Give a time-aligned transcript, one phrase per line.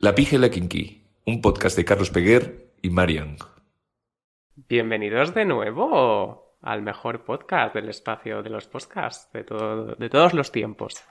[0.00, 3.36] La Pija y la Kinky, un podcast de Carlos Peguer y Marian.
[4.54, 10.34] Bienvenidos de nuevo al mejor podcast del espacio de los podcasts de, todo, de todos
[10.34, 11.04] los tiempos.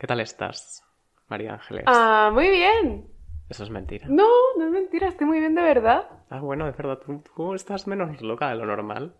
[0.00, 0.82] ¿Qué tal estás,
[1.28, 1.84] María Ángeles?
[1.86, 3.06] Ah, muy bien.
[3.48, 4.08] Eso es mentira.
[4.08, 4.26] No,
[4.58, 6.08] no es mentira, estoy muy bien de verdad.
[6.28, 9.14] Ah, bueno, de verdad, tú, tú estás menos loca de lo normal.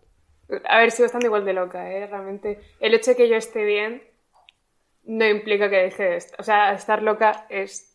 [0.67, 2.05] A ver, sigo estando igual de loca, ¿eh?
[2.05, 4.03] Realmente, el hecho de que yo esté bien
[5.05, 6.41] no implica que deje de estar.
[6.41, 7.94] O sea, estar loca es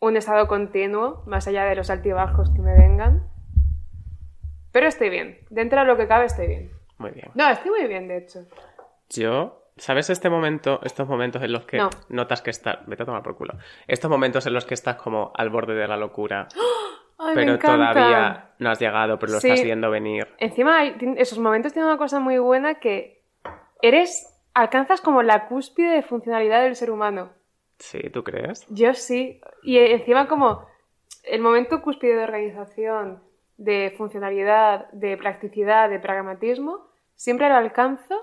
[0.00, 3.26] un estado continuo, más allá de los altibajos que me vengan.
[4.72, 5.38] Pero estoy bien.
[5.50, 6.70] Dentro de lo que cabe, estoy bien.
[6.98, 7.30] Muy bien.
[7.34, 8.40] No, estoy muy bien, de hecho.
[9.10, 11.90] Yo, ¿sabes este momento, estos momentos en los que No.
[12.08, 12.78] notas que estás...
[12.86, 13.54] Vete a tomar por culo.
[13.86, 16.48] Estos momentos en los que estás como al borde de la locura,
[17.18, 19.48] Ay, pero todavía no has llegado, pero lo Sí.
[19.48, 20.28] estás viendo venir.
[20.38, 23.22] Encima, esos momentos tienen una cosa muy buena que
[23.80, 24.32] eres.
[24.52, 27.30] alcanzas como la cúspide de funcionalidad del ser humano.
[27.78, 28.66] Sí, ¿tú crees?
[28.68, 29.40] Yo sí.
[29.62, 30.66] Y encima como
[31.24, 33.22] el momento cúspide de organización,
[33.56, 38.14] de funcionalidad, de practicidad, de pragmatismo, siempre lo alcanzo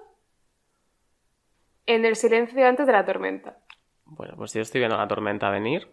[1.86, 3.58] en el silencio antes de la tormenta.
[4.06, 5.88] Bueno, pues yo estoy viendo la tormenta venir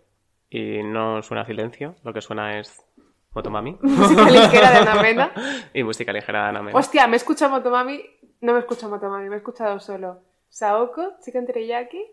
[0.49, 2.85] y no suena silencio, lo que suena es
[3.33, 5.33] Motomami Música ligera de Ana Mena.
[5.75, 6.79] y música ligera de Ana Mena.
[6.79, 8.03] Hostia, me escucha Motomami.
[8.41, 10.23] No me escucha Motomami, me he escuchado solo.
[10.49, 12.05] Saoko, Chicken Teriyaki,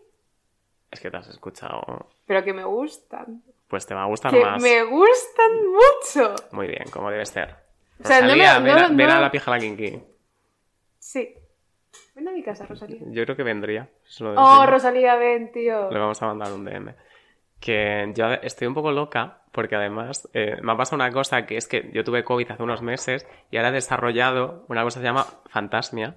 [0.90, 3.42] Es que te has escuchado, pero que me gustan.
[3.68, 4.62] pues te va a gustar Que más.
[4.62, 6.34] me gustan mucho.
[6.52, 7.54] Muy bien, como debe ser.
[8.02, 10.02] O sea, no me- Rosalía, ven, a, no- ven a no- la pija la kinky.
[10.98, 11.34] Sí.
[12.14, 12.98] Ven a mi casa, Rosalía.
[13.06, 13.88] Yo creo que vendría.
[14.20, 14.64] Oh.
[14.66, 15.90] Rosalía, ven, tío.
[15.90, 16.94] Le vamos a mandar un DM.
[17.60, 21.56] Que yo estoy un poco loca porque además eh, me ha pasado una cosa que
[21.56, 25.02] es que yo tuve COVID hace unos meses y ahora he desarrollado una cosa que
[25.02, 26.16] se llama fantasmia.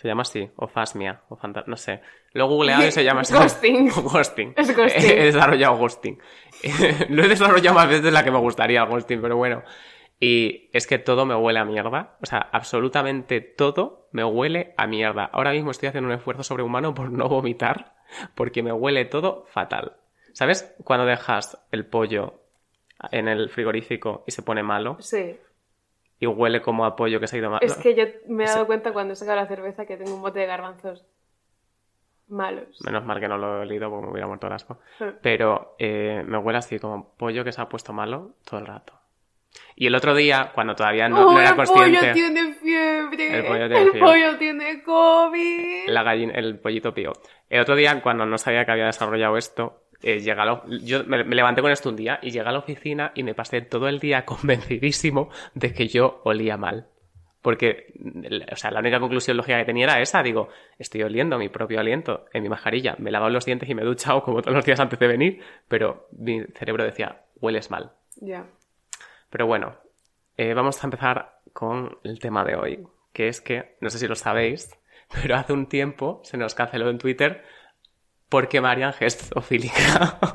[0.00, 2.00] Se llama así, o fasmia, o fanta no sé.
[2.32, 3.34] Lo he googleado y se llama así.
[3.34, 3.88] Ghosting.
[4.04, 4.54] ghosting.
[4.56, 5.10] Es ghosting.
[5.10, 6.20] He desarrollado ghosting.
[7.08, 9.64] Lo he desarrollado más veces de la que me gustaría el ghosting, pero bueno.
[10.20, 12.16] Y es que todo me huele a mierda.
[12.22, 15.24] O sea, absolutamente todo me huele a mierda.
[15.32, 17.96] Ahora mismo estoy haciendo un esfuerzo sobrehumano por no vomitar,
[18.36, 19.96] porque me huele todo fatal.
[20.32, 22.40] ¿Sabes cuando dejas el pollo
[23.10, 25.36] en el frigorífico y se pone malo Sí.
[26.20, 27.60] Y huele como a pollo que se ha ido malo?
[27.64, 30.22] Es que yo me he dado cuenta cuando he sacado la cerveza que tengo un
[30.22, 31.04] bote de garbanzos
[32.28, 32.78] malos.
[32.84, 34.78] Menos mal que no lo he olido porque me hubiera muerto el asco.
[35.22, 38.94] Pero eh, me huele así como pollo que se ha puesto malo todo el rato.
[39.76, 43.38] Y el otro día, cuando todavía no, ¡Oh, no era el consciente, pollo tiene fiebre!
[43.38, 44.00] El pollo tiene El fiebre.
[44.00, 45.88] pollo tiene COVID!
[45.88, 47.12] la gallina, el pollito pío.
[47.48, 51.04] El otro día, cuando no sabía que había desarrollado esto, eh, llegué a la- yo
[51.04, 53.60] me, me levanté con esto un día y llegué a la oficina y me pasé
[53.62, 56.88] todo el día convencidísimo de que yo olía mal.
[57.40, 57.94] Porque,
[58.52, 60.22] o sea, la única conclusión lógica que tenía era esa.
[60.24, 62.96] Digo, estoy oliendo mi propio aliento en mi mascarilla.
[62.98, 65.06] Me he lavado los dientes y me he duchado como todos los días antes de
[65.06, 65.40] venir.
[65.68, 67.92] Pero mi cerebro decía, hueles mal.
[68.16, 68.44] Ya.
[69.30, 69.76] Pero bueno,
[70.36, 74.08] eh, vamos a empezar con el tema de hoy, que es que, no sé si
[74.08, 74.76] lo sabéis,
[75.22, 77.44] pero hace un tiempo se nos canceló en Twitter
[78.28, 80.18] porque Marian es zoofílica.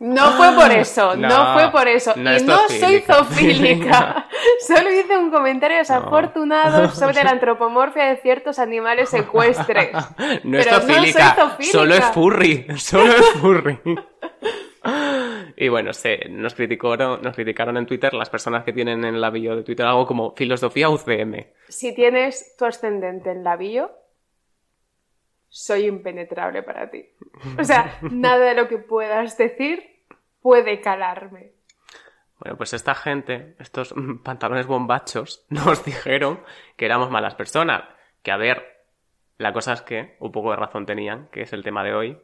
[0.00, 2.12] No fue por eso, no, No, fue por eso.
[2.16, 4.26] no y es no soy zoofílica.
[4.66, 9.90] Solo hice un comentario desafortunado sobre la antropomorfia de ciertos animales ecuestres.
[10.42, 11.78] no es zoofílica, zoofílica.
[11.78, 13.78] solo es furry, solo es furry.
[15.56, 19.30] Y bueno, se, nos, criticaron, nos criticaron en Twitter las personas que tienen en la
[19.30, 21.46] bio de Twitter algo como filosofía UCM.
[21.68, 23.92] Si tienes tu ascendente en la bio,
[25.52, 27.04] soy impenetrable para ti.
[27.58, 30.02] O sea, nada de lo que puedas decir
[30.40, 31.52] puede calarme.
[32.38, 36.40] Bueno, pues esta gente, estos pantalones bombachos, nos dijeron
[36.76, 37.84] que éramos malas personas.
[38.22, 38.82] Que a ver,
[39.36, 42.18] la cosa es que un poco de razón tenían, que es el tema de hoy.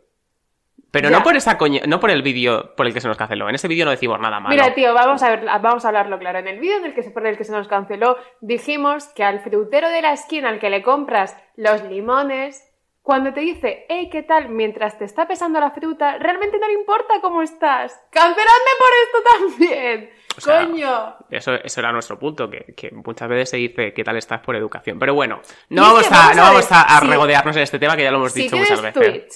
[0.91, 1.19] Pero Ya.
[1.19, 3.47] no por esa coña, no por el vídeo por el que se nos canceló.
[3.49, 4.55] En ese vídeo no decimos nada malo.
[4.55, 6.39] Mira, tío, vamos a ver, vamos a hablarlo claro.
[6.39, 9.23] En el vídeo en el que se, por el que se nos canceló, dijimos que
[9.23, 12.68] al frutero de la esquina al que le compras los limones,
[13.09, 14.51] cuando te dice, hey, ¿qué tal?
[14.51, 17.99] Mientras te está pesando la fruta, realmente no le importa cómo estás.
[18.11, 20.11] ¡Canceladme por esto también!
[20.37, 21.17] O sea, ¡Coño!
[21.31, 24.57] Eso, eso era nuestro punto, que, que muchas veces se dice qué tal estás por
[24.57, 24.99] educación.
[24.99, 25.41] Pero bueno,
[25.71, 27.97] no vamos, a, vamos no a vamos ver, a, a si- regodearnos en este tema,
[27.97, 29.03] que ya lo hemos Si dicho muchas veces.
[29.13, 29.33] Twitch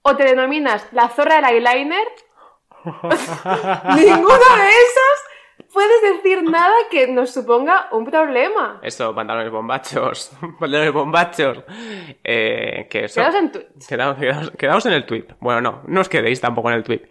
[0.00, 2.08] o te denominas la zorra del eyeliner,
[2.84, 5.16] ninguno de esos
[5.72, 8.80] puedes decir nada que nos suponga un problema.
[8.82, 10.30] Eso, pantalones bombachos.
[10.60, 11.58] pantalones bombachos.
[12.24, 13.20] Eh, que eso.
[13.20, 13.86] Quedaos en Twitch.
[13.88, 15.26] Quedaos, quedaos- quedaos en el tweet.
[15.40, 17.08] Bueno, no, no os quedéis tampoco en el tweet.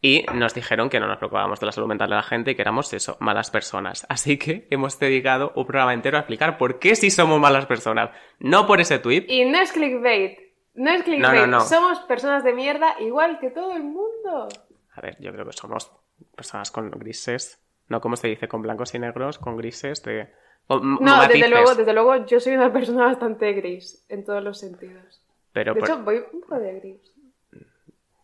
[0.00, 2.54] Y nos dijeron que no nos preocupábamos de la salud mental de la gente y
[2.54, 4.06] que éramos eso, malas personas.
[4.10, 8.10] Así que hemos dedicado un programa entero a explicar por qué sí somos malas personas.
[8.38, 9.24] No por ese tweet.
[9.28, 10.38] Y no es clickbait.
[10.74, 11.40] No es clickbait.
[11.40, 11.60] No, no, no.
[11.62, 14.48] Somos personas de mierda igual que todo el mundo.
[14.94, 15.90] A ver, yo creo que somos
[16.36, 20.28] personas con grises, no como se dice, con blancos y negros, con grises de...
[20.66, 24.58] o No, desde luego, desde luego, yo soy una persona bastante gris en todos los
[24.58, 25.22] sentidos.
[25.52, 27.12] Pero De por- hecho, voy un poco de gris.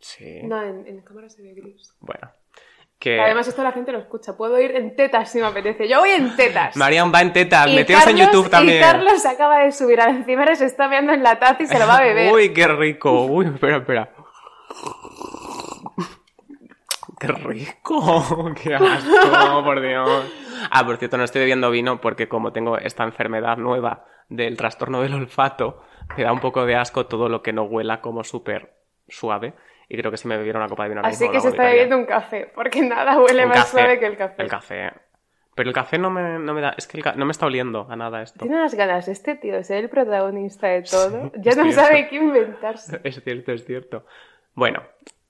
[0.00, 1.94] sí, No, en, en cámara se ve gris.
[2.00, 2.31] bueno.
[2.99, 4.37] Que Además, esto la gente lo escucha.
[4.37, 5.88] Puedo ir en tetas si me apetece.
[5.88, 6.76] Yo voy en tetas.
[6.76, 8.79] Marian va en tetas, Y metidos en YouTube también.
[8.79, 11.81] Y Carlos acaba de subir al encima se está viendo en la taza y se
[11.81, 12.32] lo va a beber.
[12.32, 13.25] Uy, qué rico.
[13.26, 14.09] Uy, espera, espera.
[17.23, 18.53] Qué rico.
[18.63, 20.33] Qué asco, por Dios.
[20.71, 25.01] Ah, por cierto, no estoy bebiendo vino porque como tengo esta enfermedad nueva del trastorno
[25.03, 25.83] del olfato,
[26.17, 28.73] me da un poco de asco todo lo que no huela como súper
[29.09, 29.55] suave.
[29.89, 31.49] Y creo que si me bebiera una copa de vino ahora Así mismo que se
[31.51, 33.71] está bebiendo un café, porque nada huele Un más café.
[33.71, 34.43] suave que el café.
[34.43, 34.93] El café.
[35.55, 36.75] Pero el café no me, no me da...
[36.79, 38.39] Es que el no me está oliendo a nada esto.
[38.41, 41.25] Tiene unas ganas este tío de ser el protagonista de todo.
[41.25, 41.83] Sí, ya es no cierto.
[41.83, 43.01] sabe qué inventarse.
[43.05, 44.07] Es cierto, es cierto.
[44.55, 44.83] Bueno,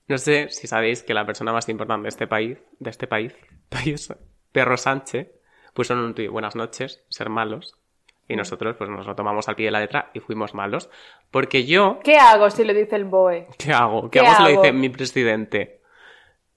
[0.07, 3.33] no sé si sabéis que la persona más importante de este país, de este país,
[3.69, 4.13] país
[4.51, 5.31] Perro Sánchez,
[5.73, 7.77] puso en un tuit buenas noches, ser malos.
[8.27, 10.89] Y nosotros pues nos lo tomamos al pie de la letra y fuimos malos.
[11.29, 13.47] Porque yo, ¿Qué hago si lo dice el BOE?
[13.57, 14.03] ¿qué hago?
[14.09, 15.81] ¿Qué, ¿Qué hago si lo dice mi presidente?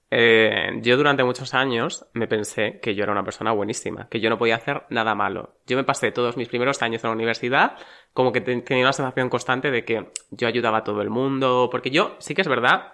[0.09, 4.29] Eh, yo durante muchos años me pensé que yo era una persona buenísima, que yo
[4.29, 5.57] no podía hacer nada malo.
[5.65, 7.75] Yo me pasé todos mis primeros años en la universidad
[8.13, 11.67] como que te- tenía una sensación constante de que yo ayudaba a todo el mundo,
[11.69, 12.93] porque yo sí que es verdad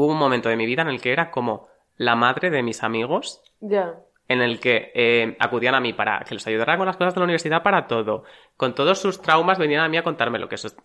[0.00, 2.82] hubo un momento de mi vida en el que era como la madre de mis
[2.82, 3.94] amigos, Ya.
[4.28, 7.20] en el que eh, acudían a mí para que les ayudara con las cosas de
[7.20, 8.24] la universidad para todo.
[8.56, 10.76] Con todos sus traumas venían a mí a contarme lo que eso es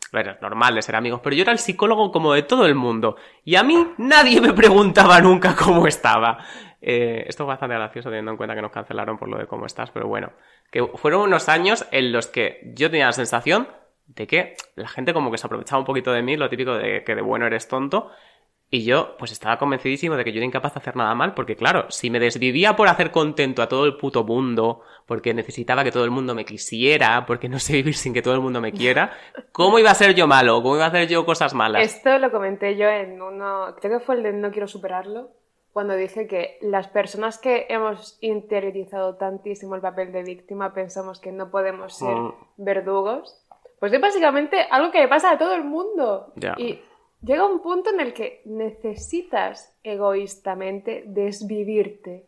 [0.42, 3.15] normal de ser amigos, pero yo era el psicólogo como de todo el mundo.
[3.45, 6.39] Y a mí nadie me preguntaba nunca cómo estaba.
[6.81, 9.65] Eh, esto es bastante gracioso teniendo en cuenta que nos cancelaron por lo de cómo
[9.65, 10.31] estás, pero bueno,
[10.71, 13.68] que fueron unos años en los que yo tenía la sensación
[14.07, 17.03] de que la gente como que se aprovechaba un poquito de mí, lo típico de
[17.03, 18.12] que de bueno eres tonto,
[18.69, 21.55] y yo, pues estaba convencidísimo de que yo era incapaz de hacer nada mal, porque
[21.55, 25.91] claro, si me desvivía por hacer contento a todo el puto mundo, porque necesitaba que
[25.91, 28.73] todo el mundo me quisiera, porque no sé vivir sin que todo el mundo me
[28.73, 29.11] quiera,
[29.53, 30.61] ¿cómo iba a ser yo malo?
[30.61, 31.81] ¿Cómo iba a hacer yo cosas malas?
[31.85, 35.29] Esto lo comenté yo en uno, creo que fue el de No quiero superarlo,
[35.71, 41.31] cuando dije que las personas que hemos interiorizado tantísimo el papel de víctima pensamos que
[41.31, 42.33] no podemos ser Mm.
[42.57, 43.43] verdugos.
[43.79, 46.33] Pues es básicamente algo que le pasa a todo el mundo.
[46.35, 46.55] Ya.
[46.57, 46.81] Y
[47.27, 52.25] llega un punto en el que necesitas egoístamente desvivirte.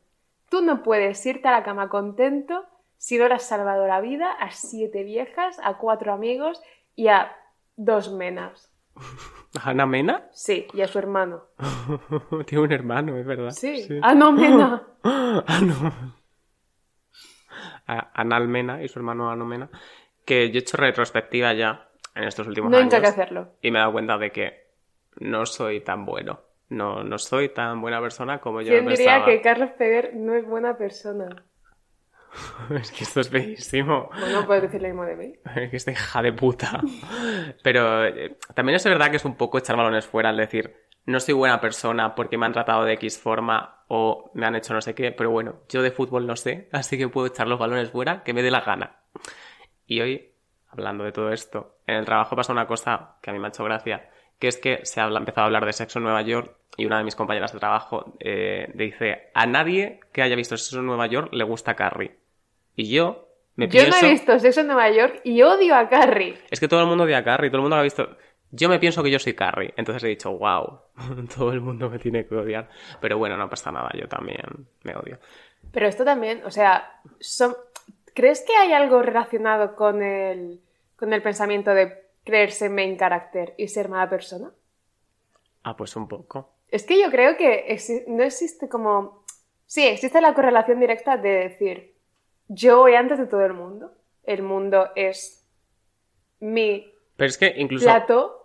[0.49, 2.65] Tú no puedes irte a la cama contento
[2.97, 6.61] si no le has salvado la vida a siete viejas, a cuatro amigos
[6.95, 7.31] y a
[7.77, 8.71] dos menas.
[9.63, 10.27] ¿Ana Mena?
[10.31, 11.43] Sí, y a su hermano.
[12.45, 13.49] Tiene un hermano, es verdad.
[13.51, 13.87] Sí.
[14.03, 14.83] Ah, no, mena.
[15.03, 15.91] Ah, no.
[17.87, 19.69] A- Anal Mena y su hermano Ano Mena.
[20.25, 22.93] Que yo he hecho retrospectiva ya en estos últimos No hay años.
[22.93, 23.53] nunca que hacerlo.
[23.61, 24.68] Y me he dado cuenta de que
[25.19, 26.41] no soy tan bueno.
[26.69, 30.45] No, no soy tan buena persona como yo ¿Quién diría que Carlos Peguer no es
[30.45, 31.43] buena persona?
[32.69, 34.09] Es que esto es bellísimo.
[34.19, 35.33] Bueno, puedes decir lo mismo de mí.
[35.55, 36.81] Es que esta hija de puta.
[37.63, 40.75] Pero eh, también es verdad que es un poco echar balones fuera al decir,
[41.05, 44.73] no soy buena persona porque me han tratado de X forma o me han hecho
[44.73, 47.59] no sé qué, pero bueno, yo de fútbol no sé, así que puedo echar los
[47.59, 48.97] balones fuera que me dé la gana.
[49.85, 50.35] Y hoy,
[50.67, 53.49] hablando de todo esto, en el trabajo pasa una cosa que a mí me ha
[53.49, 56.55] hecho gracia, que es que se ha empezado a hablar de sexo en Nueva York
[56.77, 60.79] y una de mis compañeras de trabajo eh, dice, a nadie que haya visto sexo
[60.79, 62.15] en Nueva York le gusta Carrie.
[62.75, 64.01] Y yo me Yo pienso...
[64.01, 66.37] no he visto Sexo en Nueva York y odio a Carrie.
[66.49, 68.07] Es que todo el mundo odia a Carrie, todo el mundo lo ha visto.
[68.51, 70.79] Yo me pienso que yo soy Carrie, entonces he dicho, wow,
[71.37, 72.69] todo el mundo me tiene que odiar.
[73.01, 74.41] Pero bueno, no pasa nada, yo también
[74.83, 75.19] me odio.
[75.73, 77.55] Pero esto también, o sea, son-
[78.13, 80.61] ¿crees que hay algo relacionado con el,
[80.95, 84.51] con el pensamiento de creerse main character y ser mala persona?
[85.63, 86.53] Ah, pues un poco.
[86.69, 89.23] Es que yo creo que exi- no existe como...
[89.65, 91.95] Sí, existe la correlación directa de decir,
[92.47, 93.91] yo voy antes de todo el mundo,
[94.23, 95.45] el mundo es
[96.39, 97.85] mi Pero es que incluso...
[97.85, 98.35] plato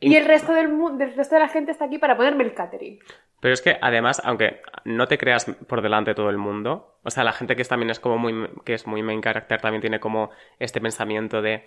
[0.00, 2.52] y el resto, del, mu- del resto de la gente está aquí para ponerme el
[2.54, 2.98] catering.
[3.40, 7.24] Pero es que además, aunque no te creas por delante todo el mundo, o sea,
[7.24, 10.00] la gente que es, también es como muy, que es muy main character también tiene
[10.00, 11.64] como este pensamiento de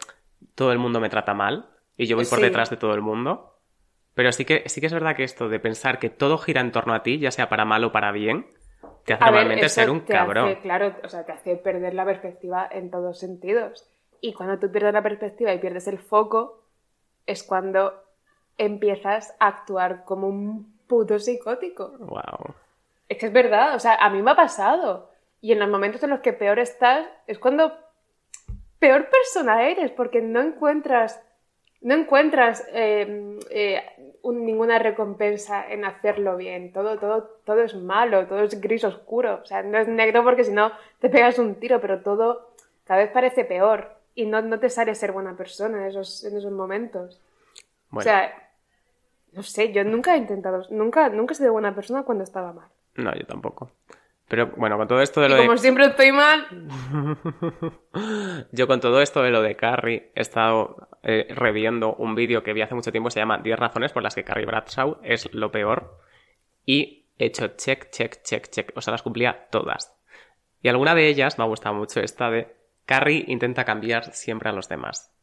[0.56, 3.54] todo el mundo me trata mal y yo voy por detrás de todo el mundo.
[4.14, 6.72] Pero sí que, sí que es verdad que esto de pensar que todo gira en
[6.72, 8.48] torno a ti, ya sea para mal o para bien,
[9.06, 10.50] te hace A normalmente ser un te cabrón.
[10.50, 13.88] hace, claro, o sea, te hace perder la perspectiva en todos sentidos.
[14.20, 16.64] Y cuando tú pierdes la perspectiva y pierdes el foco,
[17.26, 17.94] es cuando
[18.58, 21.94] empiezas a actuar como un puto psicótico.
[22.00, 22.56] Wow.
[23.08, 25.12] Es que es verdad, o sea, a mí me ha pasado.
[25.42, 27.72] Y en los momentos en los que peor estás, es cuando
[28.80, 31.22] peor persona eres, porque no encuentras,
[31.82, 33.84] no encuentras eh, eh,
[34.24, 36.72] un- ninguna recompensa en hacerlo bien.
[36.74, 39.40] Todo, todo, todo es malo, todo es gris oscuro.
[39.44, 42.52] O sea, no es negro porque si no te pegas un tiro, pero todo
[42.86, 43.96] cada vez parece peor.
[44.16, 47.22] Y no, no te sale ser buena persona en esos, en esos momentos.
[47.90, 48.34] Bueno, O sea,
[49.34, 52.68] no sé, yo nunca he intentado, nunca, nunca he sido buena persona cuando estaba mal.
[52.96, 53.70] no, yo tampoco.
[54.28, 55.58] Pero bueno, con todo esto de Y lo como de...
[55.58, 56.46] siempre estoy mal,
[58.52, 62.54] Yo con todo esto de lo de Carrie he estado eh, reviendo un vídeo que
[62.54, 65.52] vi hace mucho tiempo, se llama 10 razones por las que Carrie Bradshaw es lo
[65.52, 65.98] peor.
[66.66, 68.72] Y he hecho check, check, check, check.
[68.76, 69.98] O sea, las cumplía todas.
[70.62, 72.54] Y alguna de ellas me ha gustado mucho esta de
[72.86, 75.14] Carrie intenta cambiar siempre a los demás.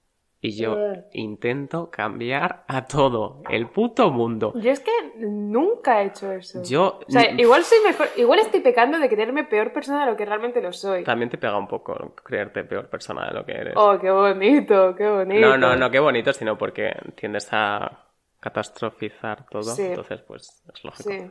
[0.47, 1.05] Y yo Eh.
[1.13, 4.53] intento cambiar a todo, el puto mundo.
[4.57, 6.63] yo es que nunca he hecho eso.
[6.63, 10.19] Yo O sea, igual soy mejor, igual estoy pecando de creerme peor persona de lo
[10.19, 11.03] que realmente lo soy.
[11.03, 13.73] también te pega un poco creerte peor persona de lo que eres.
[13.75, 15.41] Oh, qué bonito, qué bonito.
[15.41, 18.05] No, no, no, qué bonito, sino porque tiendes a
[18.39, 19.63] catastrofizar todo.
[19.63, 19.81] Sí.
[19.81, 21.11] Entonces, pues es lógico.
[21.11, 21.31] Sí.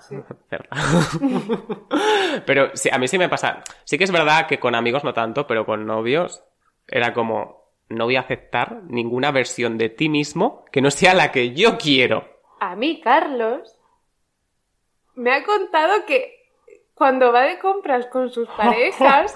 [0.00, 0.16] sí.
[2.44, 3.62] Pero sí, a mí sí me pasa.
[3.84, 6.42] Sí que es verdad que con amigos no tanto, pero con novios
[6.88, 7.59] era como
[7.90, 11.76] no voy a aceptar ninguna versión de ti mismo que no sea la que yo
[11.76, 12.24] quiero.
[12.60, 13.76] A mí, Carlos,
[15.14, 16.36] me ha contado que
[16.94, 19.34] cuando va de compras con sus parejas,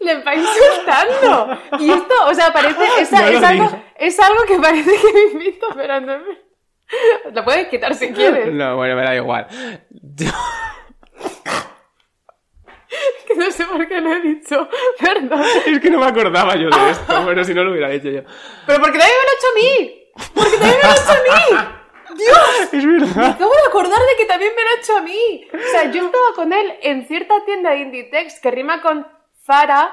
[0.00, 1.58] le va insultando.
[1.80, 5.32] Y esto, o sea, parece, es, No es algo, es algo que parece que me
[5.32, 6.44] invito, pero no me...
[7.32, 8.52] Lo puedes quitar si quieres.
[8.52, 9.46] No, bueno, me da igual.
[9.90, 10.26] Yo-
[13.38, 14.68] no sé por qué lo he dicho.
[15.00, 15.42] Perdón.
[15.66, 17.22] es que no me acordaba yo de esto.
[17.22, 18.22] Bueno, si no lo hubiera hecho yo.
[18.66, 20.02] Pero porque también me lo ha hecho a mí.
[20.34, 21.68] Porque también me lo ha hecho a mí.
[22.16, 22.72] Dios.
[22.72, 23.30] Es verdad.
[23.32, 25.48] Acabo de acordar de que también me lo ha hecho a mí.
[25.52, 29.06] O sea, yo estaba con él en cierta tienda de Inditex que rima con
[29.44, 29.90] Zara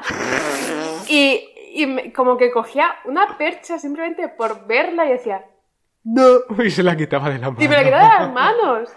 [1.07, 1.43] y,
[1.73, 5.45] y me- como que cogía una percha simplemente por verla y decía,
[6.03, 6.23] no.
[6.57, 7.63] Uy, se la quitaba de la mano.
[7.63, 8.89] Y me la quitaba de las manos.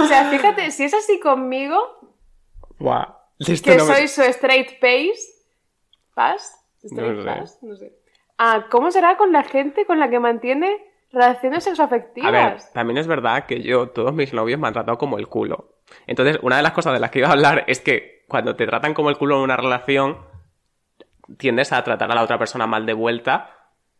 [0.00, 1.76] O sea, fíjate, si es así conmigo,
[2.78, 3.06] Guau.
[3.38, 5.18] Que no me- soy su straight pace,
[6.14, 6.54] ¿pas?
[6.82, 7.92] Straight No pass, no sé.
[8.38, 10.76] Ah, ¿cómo será con la gente con la que mantiene
[11.12, 12.28] relaciones sexoafectivas?
[12.28, 15.26] A ver, también es verdad que yo, todos mis novios me han tratado como el
[15.28, 15.76] culo.
[16.06, 18.66] Entonces, una de las cosas de las que iba a hablar es que cuando te
[18.66, 20.18] tratan como el culo en una relación,
[21.36, 23.54] tiendes a tratar a la otra persona mal de vuelta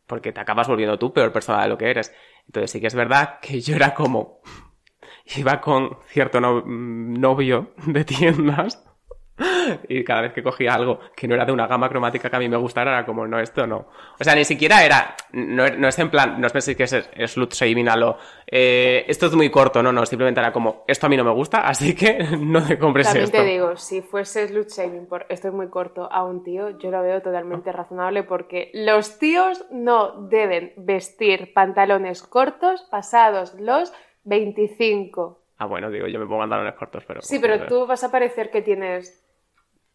[0.06, 2.14] porque te acabas volviendo tú peor persona de lo que eres.
[2.46, 4.40] Entonces, sí que es verdad que yo era como.
[5.36, 8.84] Iba con cierto no- novio de tiendas.
[9.88, 12.38] Y cada vez que cogía algo que no era de una gama cromática que a
[12.38, 13.86] mí me gustara, era como, no, esto no.
[14.18, 16.92] O sea, ni siquiera era, no, no es en plan, no os penséis que es,
[16.92, 20.84] es slut shaming a lo, eh, esto es muy corto, no, no, simplemente era como,
[20.86, 23.38] esto a mí no me gusta, así que no te compres También esto.
[23.38, 26.90] te digo, si fuese slut shaming por esto es muy corto a un tío, yo
[26.90, 33.92] lo veo totalmente razonable porque los tíos no deben vestir pantalones cortos pasados los
[34.24, 35.40] 25.
[35.58, 37.20] Ah, bueno, digo, yo me pongo pantalones cortos, pero...
[37.22, 39.27] Sí, pero tú vas a parecer que tienes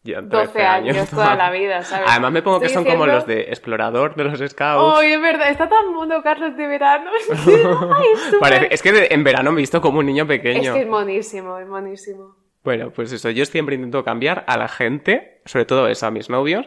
[0.04, 2.06] Ya, 12 13 años toda la vida, ¿sabes?
[2.10, 4.98] Además me pongo que son como los de explorador de los scouts.
[5.00, 5.48] ¡Ay, es verdad!
[5.48, 7.10] Está tan mono Carlos de verano.
[7.30, 10.74] Ay, es Parece- es que en verano me he visto como un niño Es pequeño.
[10.74, 12.36] que es monísimo, es monísimo.
[12.62, 16.28] Bueno, pues eso, yo siempre intento cambiar a la gente, sobre todo eso, a mis
[16.30, 16.66] novios.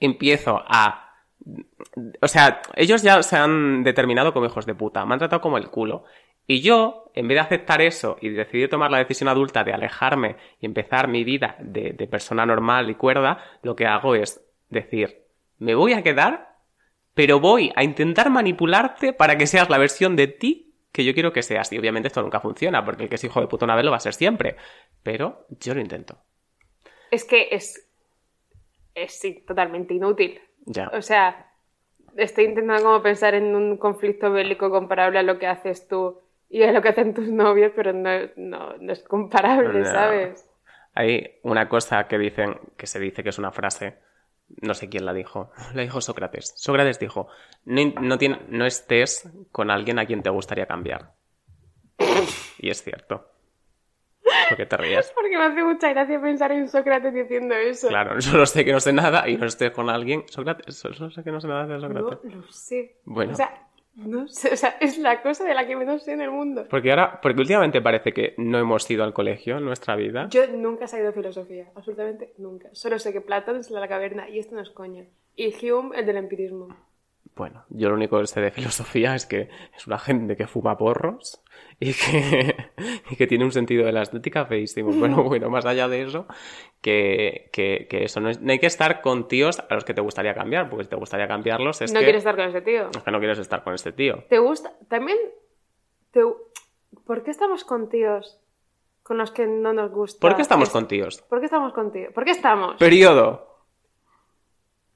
[0.00, 1.14] Empiezo a...
[2.20, 5.58] O sea, ellos ya se han determinado como hijos de puta, me han tratado como
[5.58, 6.04] el culo.
[6.46, 10.36] Y yo, en vez de aceptar eso y decidir tomar la decisión adulta de alejarme
[10.60, 15.24] y empezar mi vida de, de persona normal y cuerda, lo que hago es decir,
[15.58, 16.56] me voy a quedar,
[17.14, 21.32] pero voy a intentar manipularte para que seas la versión de ti que yo quiero
[21.32, 21.70] que seas.
[21.72, 23.90] Y obviamente esto nunca funciona, porque el que es hijo de puta una vez lo
[23.90, 24.56] va a ser siempre.
[25.02, 26.16] Pero yo lo intento.
[27.10, 27.86] Es que es.
[28.94, 30.40] Es sí, totalmente inútil.
[30.64, 30.90] Ya.
[30.94, 31.52] O sea,
[32.16, 36.62] estoy intentando como pensar en un conflicto bélico comparable a lo que haces tú y
[36.62, 39.84] a lo que hacen tus novios, pero no, no, no es comparable, No.
[39.84, 40.48] ¿sabes?
[40.94, 43.98] Hay una cosa que dicen, que se dice que es una frase,
[44.62, 46.52] no sé quién la dijo, la dijo Sócrates.
[46.56, 47.28] Sócrates dijo,
[47.64, 51.12] no, no, tiene- no estés con alguien a quien te gustaría cambiar.
[52.58, 53.30] Y es cierto.
[54.48, 55.12] ¿Por qué te ríes?
[55.14, 57.88] Porque me hace mucha gracia pensar en Sócrates diciendo eso.
[57.88, 60.24] Claro, solo sé que no sé nada y no estés con alguien.
[60.28, 62.34] Sócrates, solo sé que no sé nada de No Sócrates.
[62.34, 62.96] lo sé.
[63.04, 63.32] Bueno.
[63.32, 63.65] O sea,
[63.96, 66.66] no sé, o sea, es la cosa de la que menos sé en el mundo.
[66.68, 70.28] Porque ahora, porque últimamente parece que no hemos ido al colegio en nuestra vida.
[70.30, 72.68] Yo nunca he sabido filosofía, absolutamente nunca.
[72.72, 75.04] Solo sé que Platón es la caverna y esto no es coña.
[75.34, 76.68] Y Hume el del empirismo.
[77.36, 80.78] Bueno, yo lo único que sé de filosofía es que es una gente que fuma
[80.78, 81.42] porros
[81.78, 82.56] y que,
[83.10, 84.90] y que tiene un sentido de la estética feísimo.
[85.00, 86.26] Pero bueno, más allá de eso,
[86.80, 89.92] que, que, que eso no, es, no hay que estar con tíos a los que
[89.92, 92.62] te gustaría cambiar, porque si te gustaría cambiarlos es No que, quieres estar con ese
[92.62, 92.88] tío.
[92.90, 94.24] es que no quieres estar con este tío.
[94.30, 94.72] ¿Te gusta?
[94.88, 95.18] También.
[96.12, 96.22] Te...
[97.04, 98.40] ¿Por qué estamos con tíos
[99.02, 100.20] con los que no nos gusta?
[100.20, 101.20] ¿Por qué estamos Es- con tíos?
[101.28, 102.12] ¿Por qué estamos con tíos?
[102.14, 102.76] ¿Por qué estamos?
[102.78, 103.46] Periodo.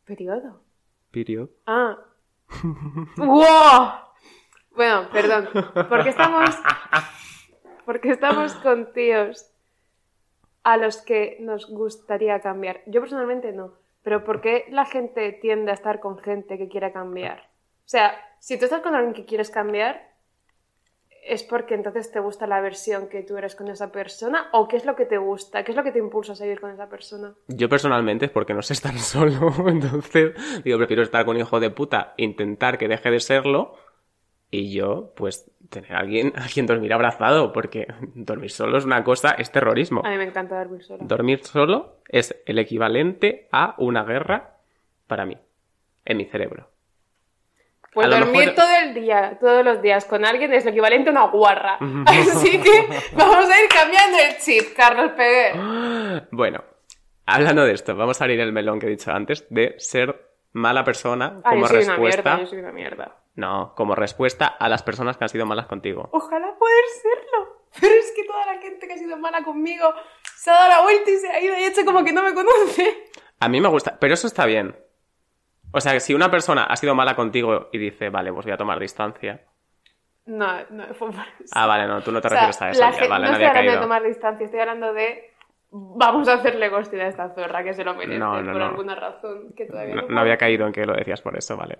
[0.07, 0.63] Periodo.
[1.11, 1.51] Periodo.
[1.67, 1.99] Ah.
[3.17, 3.93] ¡Wow!
[4.75, 5.49] Bueno, perdón.
[5.89, 6.57] ¿Por qué estamos.
[7.85, 9.51] ¿Por qué estamos con tíos
[10.63, 12.83] a los que nos gustaría cambiar?
[12.87, 13.75] Yo personalmente no.
[14.03, 17.51] Pero ¿por qué la gente tiende a estar con gente que quiere cambiar?
[17.85, 20.10] O sea, si tú estás con alguien que quieres cambiar,
[21.23, 24.49] ¿es porque entonces te gusta la versión que tú eres con esa persona?
[24.53, 25.65] ¿O qué es lo que te gusta?
[25.65, 27.35] ¿Qué es lo que te impulsa a seguir con esa persona?
[27.49, 30.35] Yo personalmente es porque no sé estar solo, entonces
[30.65, 33.75] digo, prefiero estar con un hijo de puta, intentar que deje de serlo
[34.51, 39.05] y yo, pues, tener a alguien a quien dormir abrazado, porque dormir solo es una
[39.05, 40.03] cosa, es terrorismo.
[40.05, 41.05] A mí me encanta dormir sola.
[41.07, 44.57] Dormir solo es el equivalente a una guerra
[45.07, 45.39] para mí,
[46.05, 46.70] en mi cerebro.
[47.93, 51.11] Pues A dormir mejor- todo el día, todos los días con alguien es lo equivalente
[51.11, 51.77] a una guarra.
[52.07, 55.55] Así que vamos a ir cambiando el chip, Carlos Peguer.
[56.31, 56.63] Bueno,
[57.27, 60.85] hablando de esto, vamos a abrir el melón que he dicho antes de ser mala
[60.85, 62.23] persona Ah, como yo soy una respuesta.
[62.37, 63.17] mierda, yo soy una mierda.
[63.37, 66.09] No, como respuesta a las personas que han sido malas contigo.
[66.13, 67.61] Ojalá poder serlo.
[67.81, 69.93] Pero es que toda la gente que ha sido mala conmigo
[70.37, 72.23] se ha dado la vuelta y se ha ido y ha hecho como que no
[72.23, 73.05] me conoce.
[73.39, 74.77] A mí me gusta, pero eso está bien.
[75.73, 78.57] O sea, si una persona ha sido mala contigo y dice, vale, pues voy a
[78.57, 79.41] tomar distancia.
[80.27, 81.53] No, no fue por eso.
[81.55, 82.81] Ah, vale, no, tú no te O sea, refieres a eso.
[83.01, 85.31] ya, vale, no estoy hablando de tomar distancia, estoy hablando de
[85.73, 88.67] vamos a hacerle ghosting a esta zorra que se lo merece No, no, por no.
[88.67, 91.79] alguna razón que todavía No, no, había caído en que lo decías por eso, vale.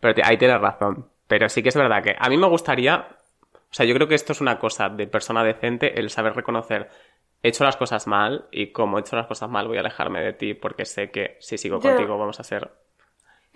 [0.00, 1.08] Pero te- ahí tienes razón.
[1.26, 3.08] Pero sí que es verdad que a mí me gustaría.
[3.54, 6.88] O sea, yo creo que esto es una cosa de persona decente, el saber reconocer.
[7.42, 10.20] He hecho las cosas mal y como he hecho las cosas mal voy a alejarme
[10.20, 12.70] de ti porque sé que si sigo contigo vamos a ser...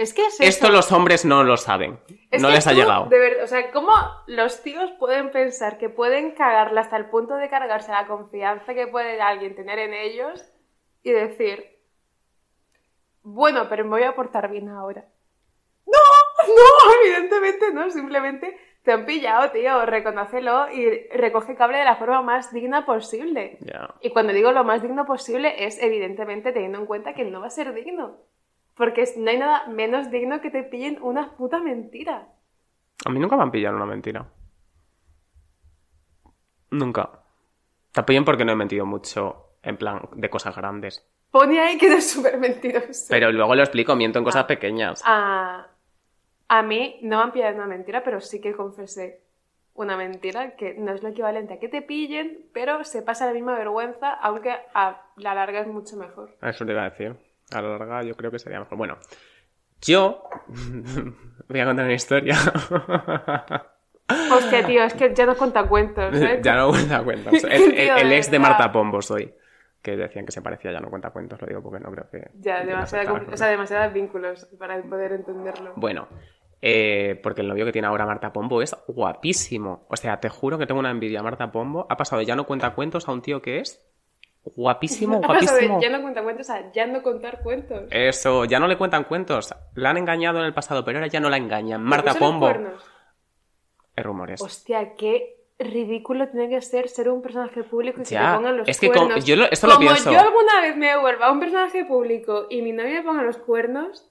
[0.01, 0.73] Es que es Esto eso.
[0.73, 2.01] los hombres no lo saben.
[2.31, 3.05] Es no que les ha tú, llegado.
[3.11, 3.93] De verdad, o sea, ¿cómo
[4.27, 8.87] los tíos pueden pensar que pueden cagarla hasta el punto de cargarse la confianza que
[8.87, 10.43] puede alguien tener en ellos
[11.03, 11.79] y decir,
[13.23, 15.05] bueno, pero me voy a portar bien ahora?
[15.85, 15.93] No,
[16.49, 22.23] no, evidentemente no, simplemente te han pillado, tío, reconócelo y recoge cable de la forma
[22.23, 23.59] más digna posible.
[24.01, 27.49] Y cuando digo lo más digno posible es evidentemente teniendo en cuenta que no va
[27.49, 28.17] a ser digno.
[28.81, 32.29] Porque no hay nada menos digno que te pillen una puta mentira.
[33.05, 34.27] A mí nunca me han pillado una mentira.
[36.71, 37.11] Nunca.
[37.93, 41.07] Te pillan porque no he mentido mucho en plan de cosas grandes.
[41.31, 43.09] Pone ahí que eres súper mentiroso.
[43.11, 44.47] Pero luego lo explico, miento en cosas Ah.
[44.47, 45.03] pequeñas.
[45.05, 45.66] A,
[46.49, 49.21] a mí no me han pillado una mentira, pero sí que confesé
[49.75, 53.35] una mentira que no es lo equivalente a que te pillen, pero se pasa la
[53.35, 56.35] misma vergüenza, aunque a la larga es mucho mejor.
[56.40, 57.14] Eso te iba a decir.
[57.53, 58.79] A la larga yo creo que sería mejor.
[58.79, 58.99] Bueno,
[59.83, 60.23] yo
[61.49, 62.37] voy a contar una historia.
[64.33, 66.41] Hostia, tío, es que ya no cuenta cuentos, ¿eh?
[66.45, 67.45] ya no cuenta cuentos.
[67.45, 68.39] El, ex de.
[68.39, 69.33] Marta Pombo soy.
[69.83, 72.31] Que decían que se parecía, ya no cuenta cuentos, lo digo porque no creo que...
[72.35, 75.73] Ya, demasiada, o sea, demasiados vínculos para poder entenderlo.
[75.77, 76.07] Bueno,
[76.61, 79.87] eh, porque el novio que tiene ahora Marta Pombo es guapísimo.
[79.89, 81.87] O sea, te juro que tengo una envidia Marta Pombo.
[81.89, 83.83] Ha pasado de ya no cuenta cuentos a un tío que es
[84.44, 85.81] guapísimo, guapísimo.
[85.81, 87.85] ya no cuenta cuentos a ya no contar cuentos.
[87.90, 89.55] Eso, ya no le cuentan cuentos.
[89.74, 91.81] La han engañado en el pasado, pero ahora ya no la engañan.
[91.81, 92.46] ¿Por Marta Pombo.
[92.46, 92.83] cuernos?
[93.96, 94.40] Hay rumores.
[94.40, 98.68] Hostia, qué ridículo tiene que ser ser un personaje público y que te pongan los
[98.68, 99.24] es que cuernos.
[99.26, 100.11] yo lo- esto lo Como pienso.
[100.11, 104.07] yo alguna vez me vuelva un personaje público y mi novia me ponga los cuernos,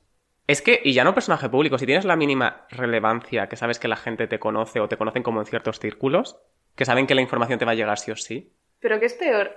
[0.45, 3.87] Es que, y ya no personaje público, si tienes la mínima relevancia, que sabes que
[3.87, 6.37] la gente te conoce o te conocen como en ciertos círculos,
[6.75, 8.51] que saben que la información te va a llegar sí o sí.
[8.79, 9.51] pero ¿qué es peor?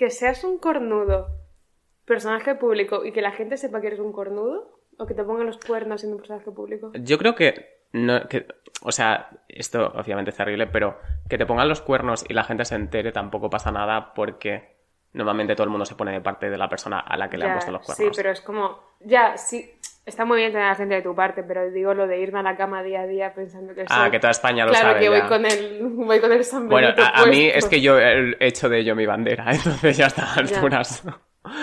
[0.00, 1.28] Que seas un cornudo,
[2.06, 5.44] personaje público y que la gente sepa que eres un cornudo o que te pongan
[5.44, 6.90] los cuernos siendo un personaje público.
[6.94, 8.46] Yo creo que, no, que,
[8.80, 10.96] o sea, esto obviamente es terrible, pero
[11.28, 14.79] que te pongan los cuernos y la gente se entere tampoco pasa nada porque
[15.12, 17.46] normalmente todo el mundo se pone de parte de la persona a la que le
[17.46, 18.16] han puesto los sí, cuernos.
[18.16, 19.70] pero es como, ya, sí,
[20.06, 22.38] está muy bien tener a la gente de tu parte, pero digo lo de irme
[22.40, 24.88] a la cama día a día pensando que Ah, soy- que toda España lo claro
[24.88, 27.80] sabe que voy con el voy con el San Bueno, a, a mí es que
[27.80, 31.04] yo he hecho de ello mi bandera, entonces ya está a alturas.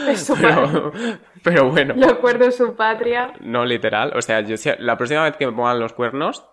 [0.07, 0.91] Es su Pero,
[1.43, 3.31] pero bueno, Lo acuerdo su patria.
[3.41, 4.11] no literal.
[4.15, 6.43] O sea, yo la próxima vez que me pongan los cuernos,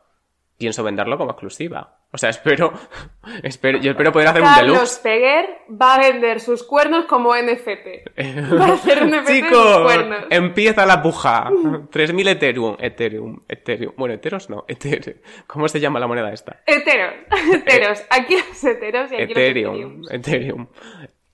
[0.58, 2.00] pienso venderlo como exclusiva.
[2.14, 2.72] O sea, espero,
[3.42, 4.98] espero, yo espero poder hacer un Carlos deluxe.
[5.00, 8.20] Peguer va a vender sus cuernos como NFT.
[8.56, 10.24] Va a hacer un NFT de sus Chicos, cuernos.
[10.30, 11.50] empieza la puja.
[11.90, 13.92] 3000 Ethereum, Ethereum, Ethereum.
[13.96, 15.18] Bueno, Ethereum no, Ethereum.
[15.48, 16.60] ¿Cómo se llama la moneda esta?
[16.66, 17.14] Heteros,
[17.52, 18.04] heteros.
[18.10, 20.68] Aquí los heteros y aquí Ethereum, los Ethereum.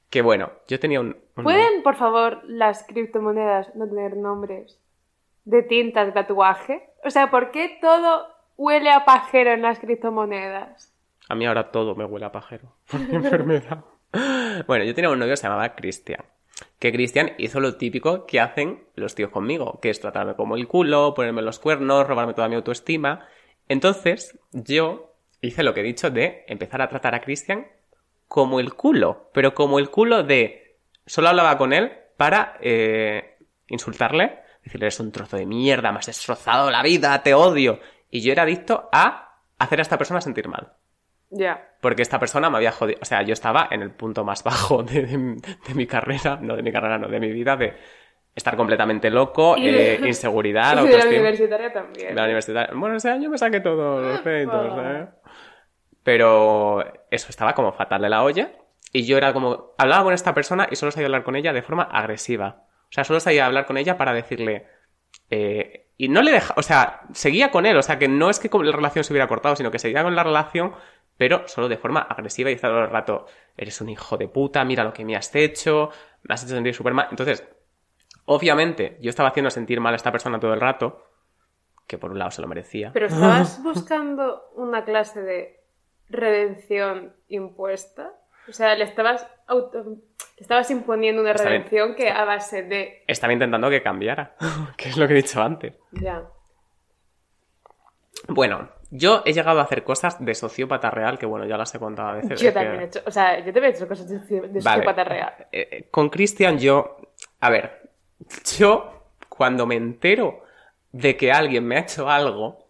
[0.09, 1.17] Que bueno, yo tenía un...
[1.37, 4.81] un- ¿Pueden, por favor, las criptomonedas no tener nombres
[5.45, 6.89] de tintas de tatuaje?
[7.05, 8.27] O sea, ¿por qué todo
[8.61, 10.93] huele a pajero en las criptomonedas?
[11.29, 12.77] A mí ahora todo me huele a pajero.
[12.91, 13.85] Por mi enfermedad.
[14.67, 16.25] Bueno, yo tenía un novio que se llamaba Cristian.
[16.79, 20.69] Que Cristian hizo lo típico que hacen los tíos conmigo, que es tratarme como el
[20.69, 23.27] culo, ponerme los cuernos, robarme toda mi autoestima.
[23.67, 27.67] Entonces, yo hice lo que he dicho de empezar a tratar a Cristian
[28.29, 34.41] como el culo, pero como el culo de solo hablaba con él para eh, insultarle,
[34.63, 37.81] decirle eres un trozo de mierda, me has destrozado la vida, te odio.
[38.11, 40.73] Y yo era adicto a hacer a esta persona sentir mal.
[41.31, 41.69] Ya.
[41.81, 42.99] Porque esta persona me había jodido.
[43.01, 45.17] O sea, yo estaba en el punto más bajo de, de-
[45.69, 47.75] de mi carrera, no de mi carrera, no, de mi vida, de
[48.35, 52.09] estar completamente loco, eh, inseguridad, Y de la universitaria también.
[52.09, 52.71] De la universidad.
[52.75, 54.93] Bueno, ese año me saqué todos los créditos, Ah.
[55.01, 55.09] ¿eh?
[56.03, 58.51] Pero eso estaba como fatal de la olla.
[58.93, 59.73] Y yo era como.
[59.79, 62.65] Hablaba con esta persona y solo sabía hablar con ella de forma agresiva.
[62.89, 64.67] O sea, solo sabía hablar con ella para decirle.
[65.31, 66.55] eh, y no le deja.
[66.57, 67.77] O sea, seguía con él.
[67.77, 70.17] O sea, que no es que la relación se hubiera cortado, sino que seguía con
[70.17, 70.73] la relación,
[71.19, 73.27] pero solo de forma agresiva y todo el rato.
[73.55, 75.91] Eres un hijo de puta, mira lo que me has hecho,
[76.23, 77.09] me has hecho sentir súper mal.
[77.11, 77.47] Entonces,
[78.25, 81.05] obviamente, yo estaba haciendo sentir mal a esta persona todo el rato.
[81.87, 82.93] Que por un lado se lo merecía.
[82.95, 85.61] Pero estabas buscando una clase de
[86.09, 88.15] redención impuesta.
[88.51, 93.05] O sea, le estabas, auto- le estabas imponiendo una redención que a base de...
[93.07, 94.35] Estaba intentando que cambiara,
[94.77, 95.75] que es lo que he dicho antes.
[95.93, 96.25] Ya.
[98.29, 101.79] Bueno, yo he llegado a hacer cosas de sociópata real, que bueno, ya las he
[101.79, 102.41] contado a veces.
[102.41, 103.01] Yo que- también he hecho...
[103.07, 104.61] O sea, yo también he hecho cosas de, Vale.
[104.61, 105.35] psicópata real.
[105.53, 106.97] Eh, eh, con Cristian yo...
[107.41, 107.91] A ver,
[108.59, 110.43] yo cuando me entero
[110.93, 112.67] de que alguien me ha hecho algo,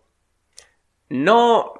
[1.08, 1.72] no...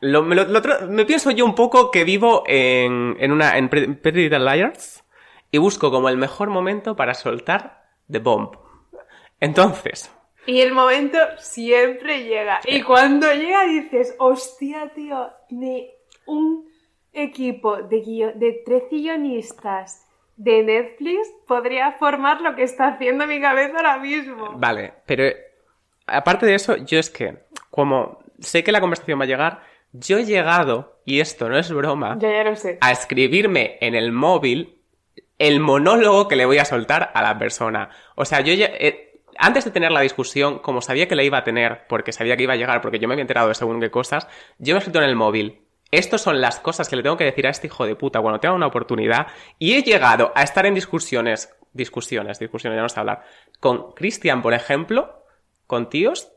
[0.00, 3.68] Lo- me, lo- lo me pienso yo un poco que vivo en, en una en
[3.68, 5.04] Pre- Pretty Little Liars
[5.50, 8.54] y busco como el mejor momento para soltar The Bomb.
[9.40, 10.10] Entonces,
[10.46, 12.60] Y el momento siempre llega.
[12.64, 15.90] Y cuando llega dices, hostia, tío, ni
[16.26, 16.66] un
[17.12, 20.04] equipo de, de tres guionistas
[20.36, 24.52] de Netflix podría formar lo que está haciendo mi cabeza ahora mismo.
[24.56, 25.24] Vale, pero
[26.06, 27.38] aparte de eso, yo es que,
[27.70, 31.70] como sé que la conversación va a llegar, yo he llegado, y esto no es
[31.72, 32.78] broma, Ya, ya lo sé.
[32.80, 34.74] a escribirme en el móvil
[35.38, 37.90] el monólogo que le voy a soltar a la persona.
[38.16, 41.38] O sea, yo ya, eh, antes de tener la discusión, como sabía que la iba
[41.38, 43.80] a tener, porque sabía que iba a llegar, porque yo me había enterado de según
[43.80, 44.26] qué cosas,
[44.58, 45.62] yo me he escrito en el móvil.
[45.90, 48.40] Estas son las cosas que le tengo que decir a este hijo de puta cuando
[48.40, 49.28] tenga una oportunidad.
[49.58, 53.22] Y he llegado a estar en discusiones, discusiones, discusiones, ya no sé hablar,
[53.60, 55.24] con Cristian, por ejemplo,
[55.66, 56.32] con tíos,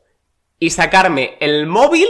[0.58, 2.06] y sacarme el móvil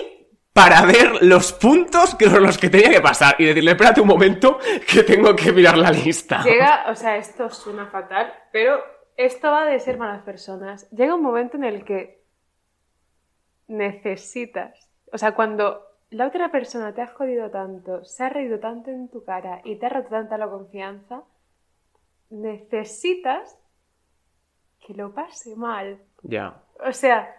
[0.53, 4.59] para ver los puntos que los que tenía que pasar y decirle, espérate un momento
[4.91, 6.43] que tengo que mirar la lista.
[6.43, 8.83] Llega, o sea, esto suena fatal, pero
[9.17, 10.91] esto va de ser malas personas.
[10.91, 12.23] Llega un momento en el que
[13.69, 18.91] necesitas, o sea, cuando la otra persona te ha jodido tanto, se ha reído tanto
[18.91, 21.23] en tu cara y te ha roto tanta la confianza,
[22.29, 23.57] necesitas
[24.87, 25.99] que lo pase mal.
[26.23, 26.61] Ya.
[26.87, 27.35] O sea,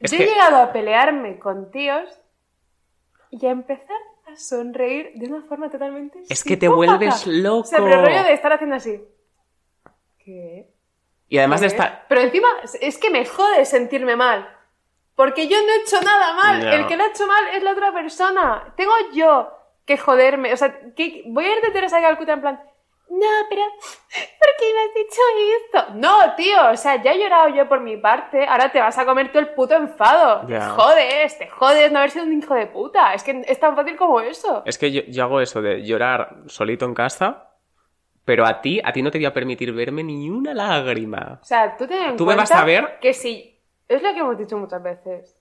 [0.00, 2.08] Es yo que- he llegado a pelearme con tíos
[3.30, 7.60] y a empezar a sonreír de una forma totalmente Es que te vuelves loco.
[7.60, 9.00] O sea, pero el rollo de estar haciendo así.
[10.24, 10.68] ¿Qué?
[11.28, 12.06] Y además de estar...
[12.08, 12.48] Pero encima,
[12.80, 14.48] es que me jode sentirme mal.
[15.14, 16.66] Porque yo no he hecho nada mal.
[16.66, 18.72] El que lo ha hecho mal es la otra persona.
[18.76, 19.52] Tengo yo
[19.84, 20.52] que joderme.
[20.52, 22.60] O sea, que voy a ir de Teresa de Calcuta en plan.
[23.12, 25.20] No, pero ¿por qué me has dicho
[25.64, 25.94] esto?
[25.94, 29.04] No, tío, o sea, ya he llorado yo por mi parte, ahora te vas a
[29.04, 30.46] comer todo el puto enfado.
[30.46, 33.12] Te jodes, te jodes no haber sido un hijo de puta.
[33.12, 34.62] Es que es tan fácil como eso.
[34.64, 37.48] Es que yo, yo hago eso de llorar solito en casa,
[38.24, 41.40] pero a ti, a ti no te voy a permitir verme ni una lágrima.
[41.42, 43.60] O sea, tú Tú me vas a ver- que si...
[43.88, 45.36] Es lo que hemos dicho muchas veces.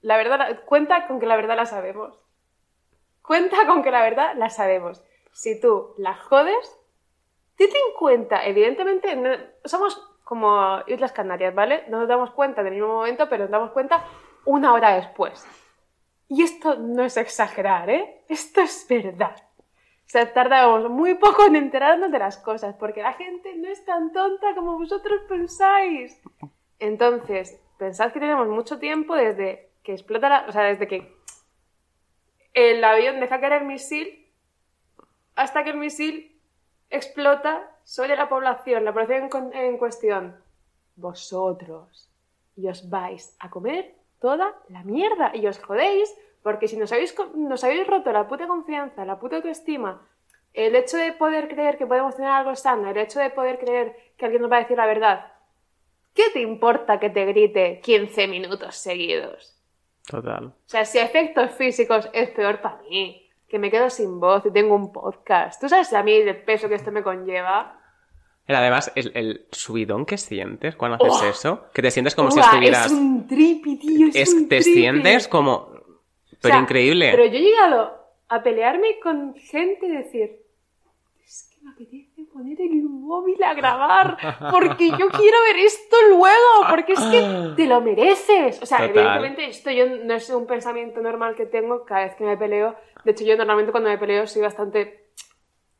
[0.00, 2.24] La verdad, cuenta con que la verdad la sabemos.
[3.20, 5.04] Cuenta con que la verdad la sabemos.
[5.32, 6.79] Si tú la jodes,
[7.66, 11.84] ten en cuenta, evidentemente, somos como Islas Canarias, ¿vale?
[11.88, 14.04] No nos damos cuenta en el mismo momento, pero nos damos cuenta
[14.44, 15.46] una hora después.
[16.28, 18.22] Y esto no es exagerar, ¿eh?
[18.28, 19.34] Esto es verdad.
[19.58, 23.84] O sea, tardamos muy poco en enterarnos de las cosas, porque la gente no es
[23.84, 26.20] tan tonta como vosotros pensáis.
[26.78, 30.44] Entonces, pensad que tenemos mucho tiempo desde que explota la...
[30.48, 31.16] O sea, desde que
[32.54, 34.28] el avión deja caer el misil
[35.34, 36.29] hasta que el misil
[36.90, 40.36] explota sobre la población, la población en, cuestión.
[40.96, 42.10] Vosotros.
[42.56, 45.34] Y os vais a comer toda la mierda.
[45.34, 49.36] Y os jodéis porque si nos habéis, nos habéis roto la puta confianza, la puta
[49.36, 50.06] autoestima,
[50.52, 53.96] el hecho de poder creer que podemos tener algo sano, el hecho de poder creer
[54.16, 55.32] que alguien nos va a decir la verdad,
[56.14, 59.56] ¿qué te importa que te grite 15 minutos seguidos?
[60.06, 60.46] Total.
[60.46, 64.50] O sea, si efectos físicos es peor para mí, que me quedo sin voz y
[64.52, 65.60] tengo un podcast.
[65.60, 67.76] ¿Tú sabes a mí el peso que esto me conlleva?
[68.46, 71.30] Además, el, el subidón que sientes cuando haces Oh.
[71.30, 72.86] eso, que te sientes como si estuvieras...
[72.86, 74.80] Es un tripi, tío, es, es- un te tripi.
[74.80, 75.52] sientes como...
[75.54, 75.72] O
[76.40, 77.10] Pero sea, increíble.
[77.12, 77.92] Pero yo he llegado
[78.28, 80.42] a pelearme con gente y decir,
[81.24, 84.16] es que me apetece poner el móvil a grabar
[84.50, 88.62] porque yo quiero ver esto luego, porque es que te lo mereces.
[88.62, 88.90] O sea, Total.
[88.90, 92.74] evidentemente esto yo no es un pensamiento normal que tengo cada vez que me peleo.
[93.04, 95.10] De hecho, yo normalmente cuando me peleo soy bastante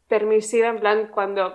[0.09, 1.55] permisiva, en plan, cuando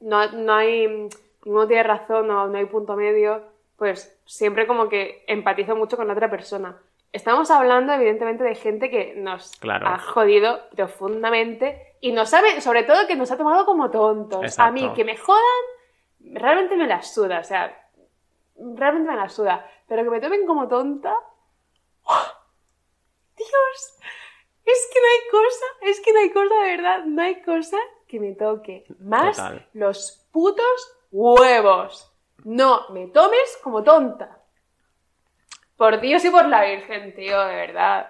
[0.00, 1.08] no, no hay,
[1.44, 3.42] ninguno tiene razón o no hay punto medio,
[3.76, 6.78] pues siempre como que empatizo mucho con la otra persona.
[7.12, 9.86] Estamos hablando, evidentemente, de gente que nos Claro.
[9.88, 14.42] ha jodido profundamente y no sabe, sobre todo, que nos ha tomado como tontos.
[14.44, 14.62] Exacto.
[14.62, 15.42] A mí, que me jodan,
[16.20, 17.90] realmente me la suda, o sea,
[18.56, 19.68] realmente me la suda.
[19.88, 21.14] Pero que me tomen como tonta.
[22.04, 22.26] ¡oh!
[23.36, 23.98] Dios,
[24.64, 27.78] es que no hay cosa, es que no hay cosa, de verdad, no hay cosa
[28.06, 29.66] que me toque más Total.
[29.72, 32.12] los putos huevos.
[32.44, 34.39] No me tomes como tonta.
[35.80, 38.06] Por Dios y por la Virgen, tío, de verdad.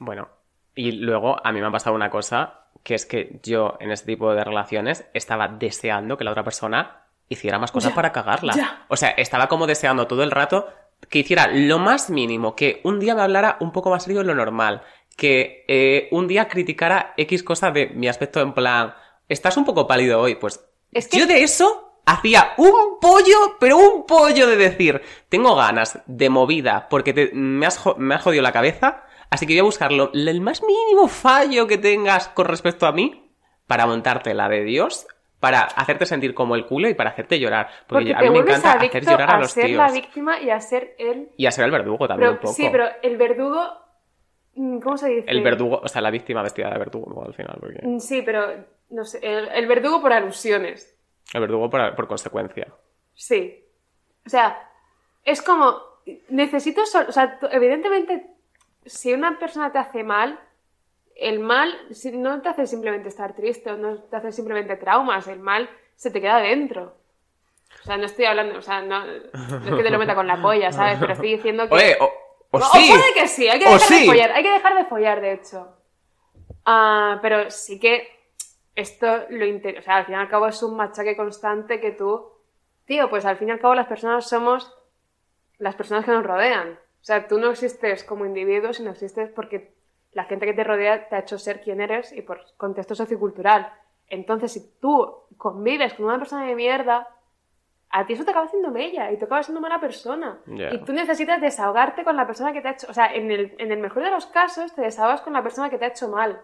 [0.00, 0.28] Bueno,
[0.74, 4.06] y luego a mí me ha pasado una cosa, que es que yo en este
[4.06, 8.54] tipo de relaciones estaba deseando que la otra persona hiciera más cosas Ya, para cagarla.
[8.56, 8.86] ya.
[8.88, 10.68] O sea, estaba como deseando todo el rato
[11.08, 14.26] que hiciera lo más mínimo, que un día me hablara un poco más serio de
[14.26, 14.82] lo normal,
[15.16, 18.94] que eh, un día criticara X cosa de mi aspecto en plan,
[19.28, 23.76] estás un poco pálido hoy, pues Es que- yo de eso hacía un pollo, pero
[23.76, 28.42] un pollo de decir, tengo ganas de movida porque te- me, has, me has jodido
[28.42, 32.46] la cabeza, así que voy a buscar lo- el más mínimo fallo que tengas con
[32.46, 33.30] respecto a mí
[33.66, 35.06] para montarte la de Dios,
[35.40, 37.66] para hacerte sentir como el culo y para hacerte llorar.
[37.86, 39.76] Porque, Porque a mí me encanta hacer llorar a a los ser tíos.
[39.78, 41.28] la víctima y a ser el...
[41.36, 42.54] Y a ser el verdugo también un poco.
[42.54, 43.60] sí, pero el verdugo...
[44.54, 45.30] mm, ¿Cómo se dice?
[45.30, 48.46] El verdugo, o sea, la víctima vestida de verdugo al final, porque Mm, Sí, pero
[48.90, 50.95] no sé, el, el verdugo por alusiones.
[51.32, 52.68] El verdugo por, por consecuencia.
[53.14, 53.64] Sí.
[54.24, 54.70] O sea,
[55.24, 55.80] es como,
[56.28, 58.26] necesito, o sea, evidentemente,
[58.84, 60.38] si una persona te hace mal,
[61.14, 61.74] el mal
[62.12, 66.10] no te hace simplemente estar triste o no te hace simplemente traumas, el mal se
[66.10, 66.96] te queda dentro.
[67.82, 70.26] O sea, no estoy hablando, o sea, no, no es que te lo meta con
[70.26, 70.98] la polla, ¿sabes?
[71.00, 71.74] Pero estoy diciendo que...
[71.74, 72.04] Oye, o,
[72.50, 72.88] o O sí.
[72.88, 74.06] puede que sí, hay que dejar de sí.
[74.06, 75.76] follar, hay que dejar de follar, de hecho.
[76.64, 78.15] Ah, pero sí que
[78.76, 79.78] esto lo inter...
[79.78, 82.30] O sea, al fin y al cabo es un machaque constante que tú...
[82.84, 84.72] Tío, pues al fin y al cabo las personas somos
[85.58, 86.74] las personas que nos rodean.
[86.74, 89.74] O sea, tú no existes como individuo, sino existes porque
[90.12, 93.72] la gente que te rodea te ha hecho ser quien eres y por contexto sociocultural.
[94.08, 97.08] Entonces, si tú convives con una persona de mierda,
[97.90, 100.38] a ti eso te acaba haciendo mella y te acaba siendo mala persona.
[100.46, 102.86] Y tú necesitas desahogarte con la persona que te ha hecho.
[102.90, 105.70] O sea, en el, en el mejor de los casos, te desahogas con la persona
[105.70, 106.40] que te ha hecho mal.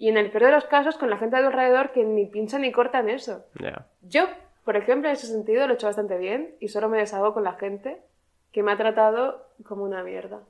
[0.00, 2.58] Y en el peor de los casos, con la gente tu alrededor que ni pincha
[2.58, 3.44] ni corta en eso.
[3.60, 3.86] Ya.
[4.00, 4.28] Yo,
[4.64, 7.44] por ejemplo, en ese sentido lo he hecho bastante bien y solo me desahogo con
[7.44, 8.00] la gente
[8.50, 10.40] que me ha tratado como una mierda.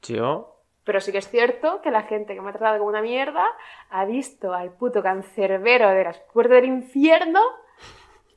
[0.00, 3.02] Yo Pero sí que es cierto que la gente que me ha tratado como una
[3.02, 3.44] mierda
[3.90, 7.40] ha visto al puto cancerbero de las puertas del infierno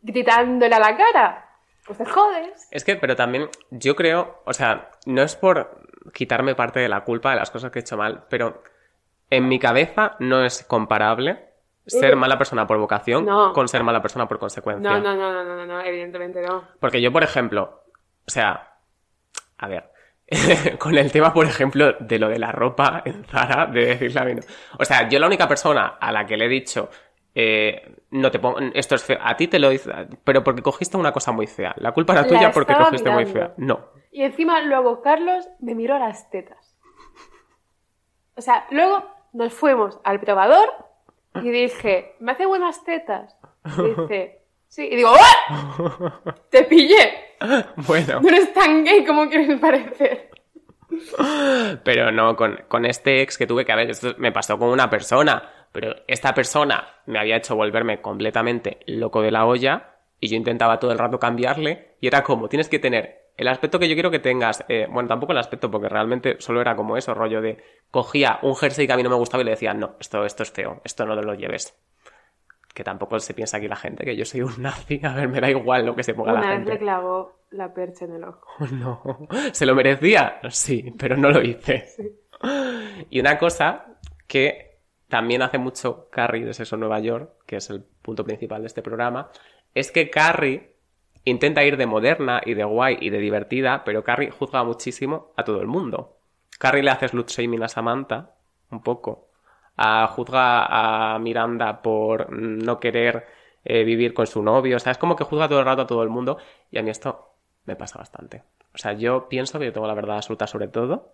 [0.02, 1.50] gritándole a la cara.
[1.88, 2.68] Pues te jodes.
[2.72, 5.80] Es que, pero también, yo creo, o sea, no es por
[6.14, 8.62] quitarme parte de la culpa de las cosas que he hecho mal, pero
[9.36, 11.50] en mi cabeza no es comparable
[11.86, 12.18] ser Uh.
[12.18, 13.52] mala persona por vocación No.
[13.54, 14.90] con ser mala persona por consecuencia.
[14.90, 16.64] No, no, no, no, no, no, no, evidentemente no.
[16.80, 17.84] Porque yo, por ejemplo,
[18.26, 18.78] o sea,
[19.58, 19.90] a ver,
[20.80, 24.24] con el tema, por ejemplo, de lo de la ropa en Zara, de decirle a
[24.24, 24.42] mí no.
[24.80, 26.90] O sea, yo la única persona a la que le he dicho,
[27.36, 29.92] eh, no te pongo, esto es feo, a ti te lo hice,
[30.24, 31.74] pero porque cogiste una cosa muy fea.
[31.78, 33.54] La culpa era La tuya porque cogiste muy fea.
[33.58, 33.90] No.
[34.12, 36.78] Y encima luego Carlos me miró las tetas.
[38.36, 40.70] O sea, luego nos fuimos al probador
[41.36, 43.36] y dije, ¿me hace buenas tetas?
[43.78, 44.88] Y dice, sí.
[44.92, 46.22] Y digo, ¡ah!
[46.50, 47.36] ¡Te pillé!
[47.88, 50.30] Bueno, No eres tan gay como quieres parecer.
[51.84, 54.70] pero no, con, con este ex que tuve que, a ver, esto me pasó con
[54.70, 60.30] una persona, pero esta persona me había hecho volverme completamente loco de la olla y
[60.30, 63.90] yo intentaba todo el rato cambiarle y era como, tienes que tener el aspecto que
[63.90, 67.14] yo quiero que tengas, eh, bueno, tampoco el aspecto, porque realmente solo era como eso,
[67.14, 69.96] rollo de cogía un jersey que a mí no me gustaba y le decía, no,
[70.00, 71.76] esto, esto es feo, esto no lo lleves.
[72.74, 75.40] Que tampoco se piensa aquí la gente que yo soy un nazi, a ver, me
[75.42, 76.72] da igual lo que se ponga Una la vez gente.
[76.74, 78.48] le clavó la percha en el ojo.
[78.72, 79.02] No,
[79.52, 80.40] ¿se lo merecía?
[80.50, 81.86] Sí, pero no lo hice.
[83.10, 83.86] Y una cosa
[84.28, 88.68] que también hace mucho Carrie de Sexo Nueva York, que es el punto principal de
[88.68, 89.30] este programa,
[89.74, 90.73] es que Carrie
[91.26, 95.44] intenta ir de moderna y de guay y de divertida, pero Carrie juzga muchísimo a
[95.44, 96.18] todo el mundo.
[96.60, 98.36] Carrie le hace slut shaming a Samantha,
[98.72, 99.30] un poco.
[99.76, 103.26] A, juzga a Miranda por no querer
[103.64, 104.78] eh, vivir con su novio.
[104.78, 106.38] O sea, es como que juzga todo el rato a todo el mundo.
[106.72, 108.44] Y a mí esto me pasa bastante.
[108.74, 111.14] O sea, yo pienso que yo tengo la verdad absoluta sobre todo.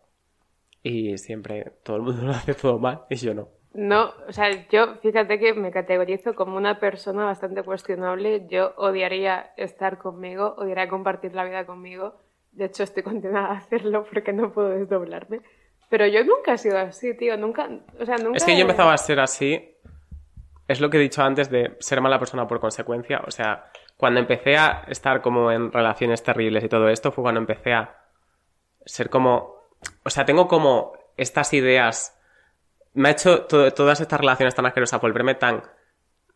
[0.83, 3.58] Y siempre todo el mundo lo hace todo mal y yo no.
[3.73, 8.47] No, o sea, yo fíjate que me categorizo como una persona bastante cuestionable.
[8.49, 12.15] Yo odiaría estar conmigo, odiaría compartir la vida conmigo.
[12.51, 15.41] De hecho, estoy condenada a hacerlo porque no puedo desdoblarme.
[15.89, 17.37] Pero yo nunca he sido así, tío.
[17.37, 18.37] Nunca, o sea, nunca.
[18.37, 19.75] Es que yo empezaba a ser así.
[20.67, 23.21] Es lo que he dicho antes de ser mala persona por consecuencia.
[23.25, 27.39] O sea, cuando empecé a estar como en relaciones terribles y todo esto, fue cuando
[27.39, 27.97] empecé a
[28.85, 29.55] ser como.
[30.03, 32.18] O sea, tengo como estas ideas.
[32.93, 35.63] Me ha hecho to- todas estas relaciones tan asquerosas volverme tan.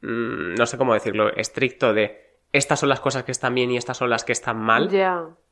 [0.02, 2.22] mm, no sé cómo decirlo, estricto de.
[2.52, 4.88] Estas son las cosas que están bien y estas son las que están mal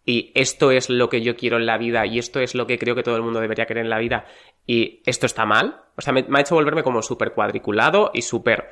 [0.05, 2.77] y esto es lo que yo quiero en la vida y esto es lo que
[2.77, 4.25] creo que todo el mundo debería querer en la vida
[4.67, 5.81] y esto está mal.
[5.97, 8.67] O sea, me, me ha hecho volverme como súper cuadriculado y súper...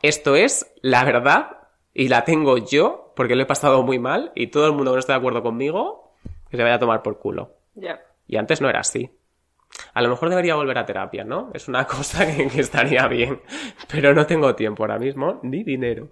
[0.00, 1.58] Esto es la verdad
[1.92, 4.94] y la tengo yo porque lo he pasado muy mal y todo el mundo que
[4.96, 6.14] no esté de acuerdo conmigo
[6.50, 7.52] que se vaya a tomar por culo.
[7.74, 8.00] Ya.
[8.26, 9.10] Y antes no era así.
[9.94, 11.50] A lo mejor debería volver a terapia, ¿no?
[11.54, 13.40] Es una cosa que, que estaría bien.
[13.90, 16.08] Pero no tengo tiempo ahora mismo, ni dinero.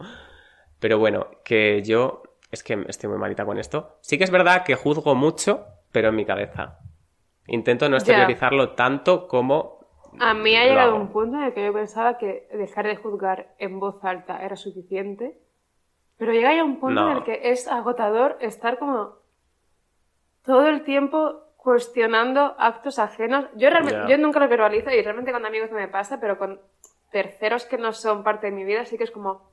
[0.79, 3.97] Pero bueno, que yo es que estoy muy malita con esto.
[4.03, 6.79] Sí que es verdad que juzgo mucho, pero en mi cabeza.
[7.49, 7.99] Intento no Ya.
[7.99, 9.77] exteriorizarlo tanto como...
[10.19, 11.01] A mí ha llegado hago.
[11.01, 14.57] un punto en el que yo pensaba que dejar de juzgar en voz alta era
[14.57, 15.39] suficiente.
[16.17, 17.11] Pero llega ya un punto No.
[17.11, 19.17] en el que es agotador estar como
[20.45, 23.47] todo el tiempo cuestionando actos ajenos.
[23.57, 26.61] Yo realmente, yo nunca lo verbalizo y realmente con amigos no me pasa, pero con
[27.11, 29.51] terceros que no son parte de mi vida sí que es como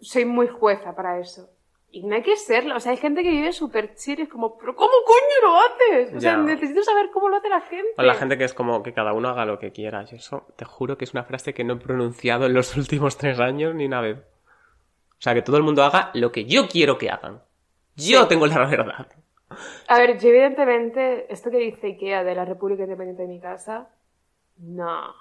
[0.00, 1.48] soy muy jueza para eso.
[1.92, 2.74] Y no hay que serlo.
[2.74, 5.60] O sea, hay gente que vive súper chill y es como, ¿pero cómo coño lo
[5.60, 6.16] haces?
[6.16, 7.92] O sea, necesito saber cómo lo hace la gente.
[7.96, 10.02] O la gente que es como que cada uno haga lo que quiera.
[10.02, 13.16] Yo eso te juro que es una frase que no he pronunciado en los últimos
[13.16, 14.18] tres años ni una vez.
[14.18, 17.42] O sea, que todo el mundo haga lo que yo quiero que hagan.
[17.94, 18.28] Yo Sí.
[18.28, 19.06] tengo la verdad.
[19.88, 23.88] A ver, yo evidentemente, esto que dice Ikea de la República Independiente de mi casa,
[24.58, 25.14] no.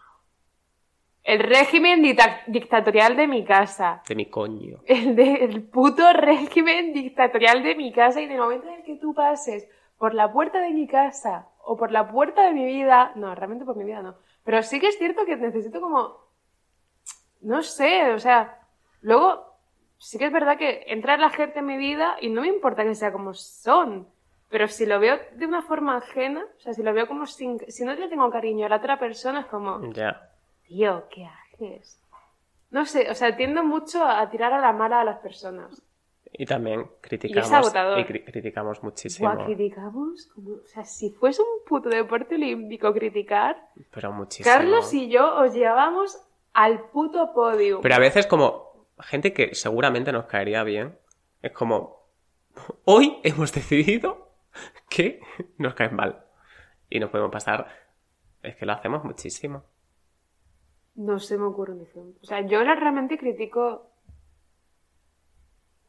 [1.24, 4.02] El régimen dicta- dictatorial de mi casa.
[4.08, 4.80] De mi coño.
[4.86, 8.84] El, de- el puto régimen dictatorial de mi casa y en el momento en el
[8.84, 9.68] que tú pases
[9.98, 13.66] por la puerta de mi casa o por la puerta de mi vida, no, realmente
[13.66, 16.18] por mi vida no, pero sí que es cierto que necesito como,
[17.42, 18.60] no sé, o sea,
[19.02, 19.46] luego
[20.00, 22.84] sí que es verdad que entra la gente en mi vida y no me importa
[22.84, 24.08] que sea como son,
[24.52, 27.60] pero si lo veo de una forma ajena, o sea, si lo veo como sin,
[27.70, 30.30] si no le tengo cariño a la otra persona es como, Ya.
[30.68, 32.00] tío, ¿qué haces?
[32.70, 35.82] No sé, o sea, tiendo mucho a tirar a la mala a las personas.
[36.34, 37.52] Y también criticamos.
[37.52, 38.00] agotador.
[38.00, 39.30] y cri- criticamos muchísimo.
[39.34, 43.58] Buah, criticamos como, o sea, si fuese un puto deporte olímpico criticar,
[43.94, 44.54] Pero muchísimo.
[44.56, 46.18] Carlos y yo os llevábamos
[46.54, 47.82] al puto podio.
[47.82, 50.98] Pero a veces como gente que seguramente nos caería bien.
[51.42, 51.98] Es como,
[52.86, 54.21] hoy hemos decidido
[54.90, 55.20] que
[55.58, 56.24] nos caen mal.
[56.90, 57.68] Y nos podemos pasar.
[58.44, 59.64] Es que lo hacemos muchísimo.
[60.96, 62.20] No se me ocurre un ejemplo.
[62.22, 63.88] O sea, yo realmente critico.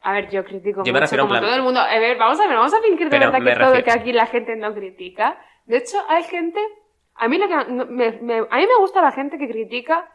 [0.02, 1.80] A ver, yo critico Yo me mucho, como plan- todo el mundo.
[1.80, 4.26] A ver, vamos a ver, vamos a fingir de verdad que todo que aquí la
[4.26, 5.38] gente no critica.
[5.66, 6.60] De hecho, hay gente.
[7.14, 10.10] A mí, lo que, me, me- a mí me gusta la gente que critica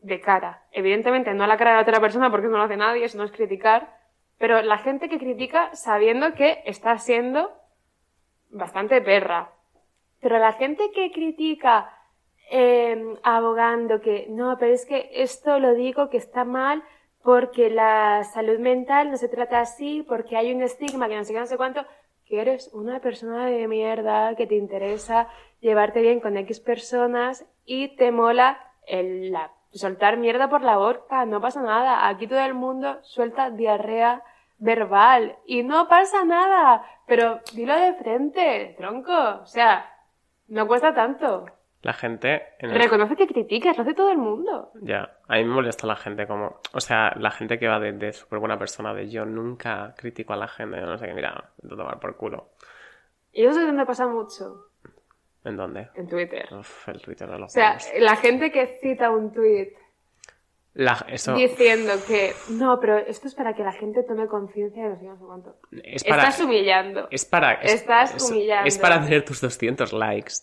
[0.00, 0.64] de cara.
[0.72, 3.16] Evidentemente, no a la cara de la otra persona porque no lo hace nadie, eso
[3.18, 3.96] no es criticar.
[4.38, 7.50] Pero la gente que critica sabiendo que está siendo
[8.50, 9.50] bastante perra.
[10.20, 11.92] Pero la gente que critica
[12.50, 16.82] eh, abogando que no, pero es que esto lo digo que está mal
[17.22, 21.32] porque la salud mental no se trata así, porque hay un estigma que no sé
[21.32, 21.84] qué, no sé cuánto,
[22.24, 25.28] que eres una persona de mierda, que te interesa
[25.60, 31.24] llevarte bien con X personas y te mola el, la, soltar mierda por la boca,
[31.26, 34.22] no pasa nada, aquí todo el mundo suelta diarrea
[34.58, 39.90] verbal y no pasa nada, pero dilo de frente, tronco, o sea,
[40.48, 41.46] no cuesta tanto.
[41.82, 42.42] La gente...
[42.58, 44.72] En el- Reconoce que criticas, lo hace todo el mundo.
[44.80, 46.60] Ya, a mí me molesta la gente como...
[46.72, 50.32] O sea, la gente que va de, de súper buena persona, de yo nunca critico
[50.32, 52.48] a la gente, no sé qué, mira, de tomar por culo.
[53.30, 54.70] Y eso es donde pasa mucho,
[55.44, 55.90] ¿En dónde?
[55.94, 56.48] en Twitter.
[56.52, 59.74] Uf, el Twitter de los O sea, la gente que cita un tweet
[60.78, 64.90] La- eso diciendo que no, pero esto es para que la gente tome conciencia de
[64.90, 65.56] no sé no sé cuánto.
[65.82, 66.22] es para...
[66.28, 67.08] Estás humillando.
[67.10, 67.52] Es para...
[67.54, 68.68] es- Estás es- humillando.
[68.68, 70.34] Es para tener tus 200 likes.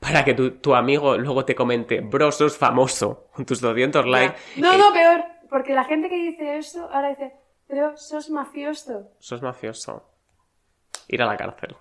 [0.00, 4.36] Para que tu, tu amigo luego te comente, bro, sos famoso, con tus 200 likes.
[4.56, 7.32] No, Eh, no, peor, porque la gente que dice eso ahora dice,
[7.66, 9.12] pero sos mafioso.
[9.18, 10.10] Sos mafioso.
[11.08, 11.74] Ir a la cárcel.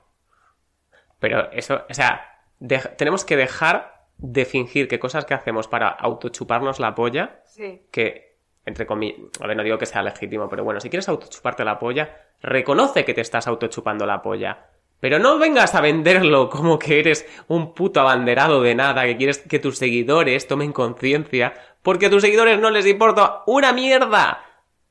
[1.20, 2.22] Pero eso, o sea,
[2.60, 7.82] de- tenemos que dejar de fingir que cosas que hacemos para autochuparnos la polla, Sí.
[7.92, 11.66] que, entre comillas, a ver, no digo que sea legítimo, pero bueno, si quieres autochuparte
[11.66, 14.68] la polla, reconoce que te estás autochupando la polla.
[15.00, 19.40] Pero no vengas a venderlo como que eres un puto abanderado de nada, que quieres
[19.40, 24.46] que tus seguidores tomen conciencia, porque a tus seguidores no les importa una mierda.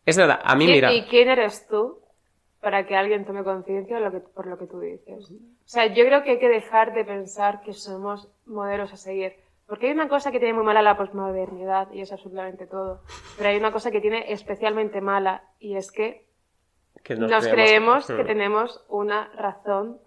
[0.04, 0.92] Es verdad, a mí ¿Qui- mira.
[0.92, 2.01] ¿Y quién eres tú
[2.62, 5.30] para que alguien tome conciencia de lo que- por lo que tú dices?
[5.30, 5.34] O
[5.68, 9.34] sea, yo creo que hay que dejar de pensar que somos modelos a seguir.
[9.66, 13.02] Porque hay una cosa que tiene muy mala la posmodernidad, y es absolutamente todo.
[13.36, 16.26] Pero hay una cosa que tiene especialmente mala, y es que
[17.04, 18.26] que nos, creemos que Mm.
[18.26, 19.98] tenemos una razón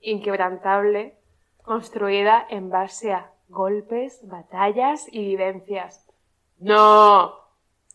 [0.00, 1.14] inquebrantable
[1.62, 6.04] construida en base a golpes, batallas y vivencias.
[6.58, 7.32] No,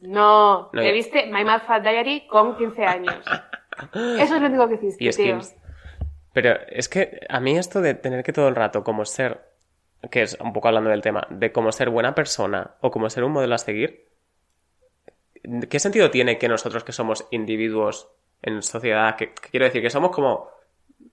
[0.01, 3.25] no, No, te viste My Mad Fat Diary con 15 años.
[3.93, 5.41] Eso es lo único que hiciste, Y tío.
[5.41, 5.55] skills.
[6.33, 9.41] Pero es que a mí esto de tener que todo el rato como ser,
[10.11, 13.23] que es un poco hablando del tema, de como ser buena persona o como ser
[13.23, 14.05] un modelo a seguir,
[15.69, 18.09] ¿qué sentido tiene que nosotros que somos individuos
[18.41, 20.49] en sociedad, que, que quiero decir que somos como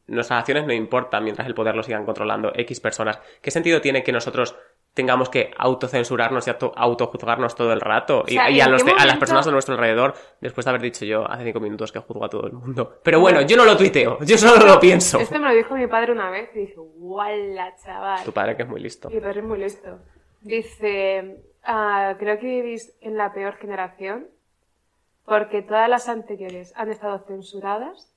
[0.06, 4.02] nuestras acciones no importan mientras el poder lo sigan controlando X personas, ¿qué sentido tiene
[4.02, 4.56] que nosotros
[4.94, 8.20] tengamos que autocensurarnos y auto- autojuzgarnos todo el rato?
[8.20, 10.14] O sea, y y a, ¿en los qué de- a las personas de nuestro alrededor,
[10.40, 13.00] después de haber dicho yo hace cinco minutos que juzgo a todo el mundo.
[13.02, 15.18] Pero bueno, yo no lo tuiteo, yo solo lo pienso.
[15.18, 18.24] Esto me lo dijo mi padre una vez y dije, ¡guala, chaval!
[18.24, 19.10] Tu padre que es muy listo.
[19.10, 19.98] Mi padre es muy listo.
[20.40, 24.28] Dice, ah, creo que vivís en la peor generación
[25.24, 28.14] porque todas las anteriores han estado censuradas,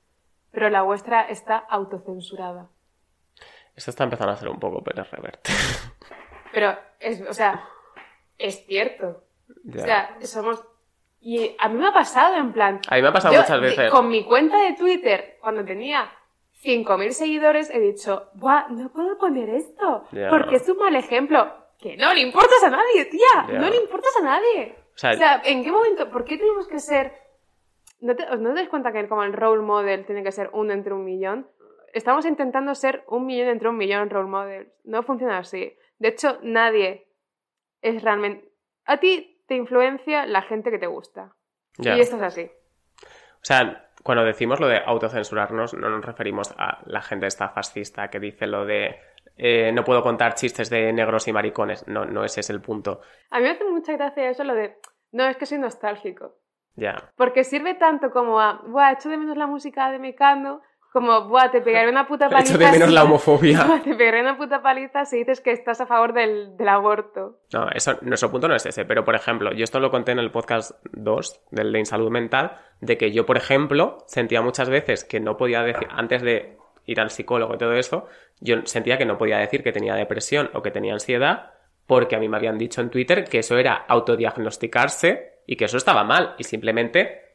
[0.52, 2.68] pero la vuestra está autocensurada.
[3.76, 5.52] Esto está empezando a ser un poco Pérez Reverte.
[6.58, 7.70] Pero, es, o sea,
[8.40, 9.22] es cierto.
[9.64, 9.80] Ya.
[9.80, 10.66] O sea, somos...
[11.20, 12.80] Y a mí me ha pasado, en plan...
[12.90, 13.92] A mí me ha pasado yo, muchas veces.
[13.92, 16.10] Con mi cuenta de Twitter, cuando tenía
[16.64, 20.06] 5.000 seguidores, he dicho, ¡buah, no puedo poner esto!
[20.12, 20.32] Ya.
[20.32, 21.48] Porque es un mal ejemplo.
[21.78, 23.46] Que no le importas a nadie, tía.
[23.50, 23.60] Ya.
[23.60, 24.76] No le importas a nadie.
[24.96, 26.10] O sea, O sea, ¿en qué momento?
[26.10, 27.14] ¿Por qué tenemos que ser...
[28.02, 30.74] ¿No te, ¿no te das cuenta que como el role model tiene que ser uno
[30.74, 31.48] entre un millón?
[31.94, 34.72] Estamos intentando ser un millón entre un millón role models.
[34.86, 35.72] No funciona así.
[36.00, 37.08] De hecho, nadie
[37.82, 38.52] es realmente...
[38.86, 41.36] A ti te influencia la gente que te gusta.
[41.78, 41.96] ya.
[41.96, 42.52] Y esto es así.
[43.04, 48.10] O sea, cuando decimos lo de autocensurarnos, no nos referimos a la gente esta fascista
[48.10, 49.00] que dice lo de
[49.38, 51.88] eh, no puedo contar chistes de negros y maricones.
[51.88, 53.02] No, no ese es el punto.
[53.30, 54.78] A mí me hace mucha gracia eso lo de...
[55.12, 56.40] No, es que soy nostálgico.
[56.76, 57.12] Ya.
[57.16, 58.62] Porque sirve tanto como a...
[58.66, 60.62] Buah, echo de menos la música de Mecano.
[61.00, 62.54] Como, buah, te pegaré una puta paliza.
[62.54, 63.82] Echo de menos si- la homofobia.
[63.84, 67.40] Te pegaré una puta paliza si dices que estás a favor del, del aborto.
[67.54, 68.86] No, eso, nuestro punto no es ese.
[68.86, 72.58] Pero, por ejemplo, yo esto lo conté en el podcast 2 del de Insalud Mental,
[72.82, 77.00] de que yo, por ejemplo, sentía muchas veces que no podía decir, antes de ir
[77.02, 78.08] al psicólogo y todo eso,
[78.40, 81.52] yo sentía que no podía decir que tenía depresión o que tenía ansiedad,
[81.86, 85.78] porque a mí me habían dicho en Twitter que eso era autodiagnosticarse y que eso
[85.78, 86.36] estaba mal.
[86.38, 87.27] Y simplemente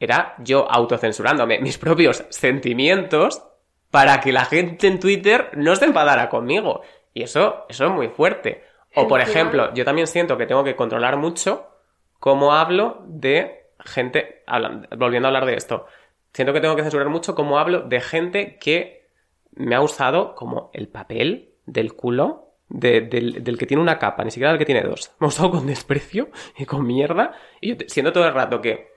[0.00, 3.42] era yo autocensurándome mis propios sentimientos
[3.90, 6.82] para que la gente en Twitter no se enfadara conmigo.
[7.12, 8.64] Y eso, eso es muy fuerte.
[8.96, 11.66] O por ejemplo, yo también siento que tengo que controlar mucho
[12.18, 14.42] cómo hablo de gente,
[14.96, 15.86] volviendo a hablar de esto,
[16.32, 19.08] siento que tengo que censurar mucho cómo hablo de gente que
[19.52, 24.24] me ha usado como el papel del culo de- del, del que tiene una capa,
[24.24, 25.12] ni siquiera del que tiene dos.
[25.20, 27.32] Me ha usado con desprecio y con mierda.
[27.60, 28.93] Y yo siento todo el rato que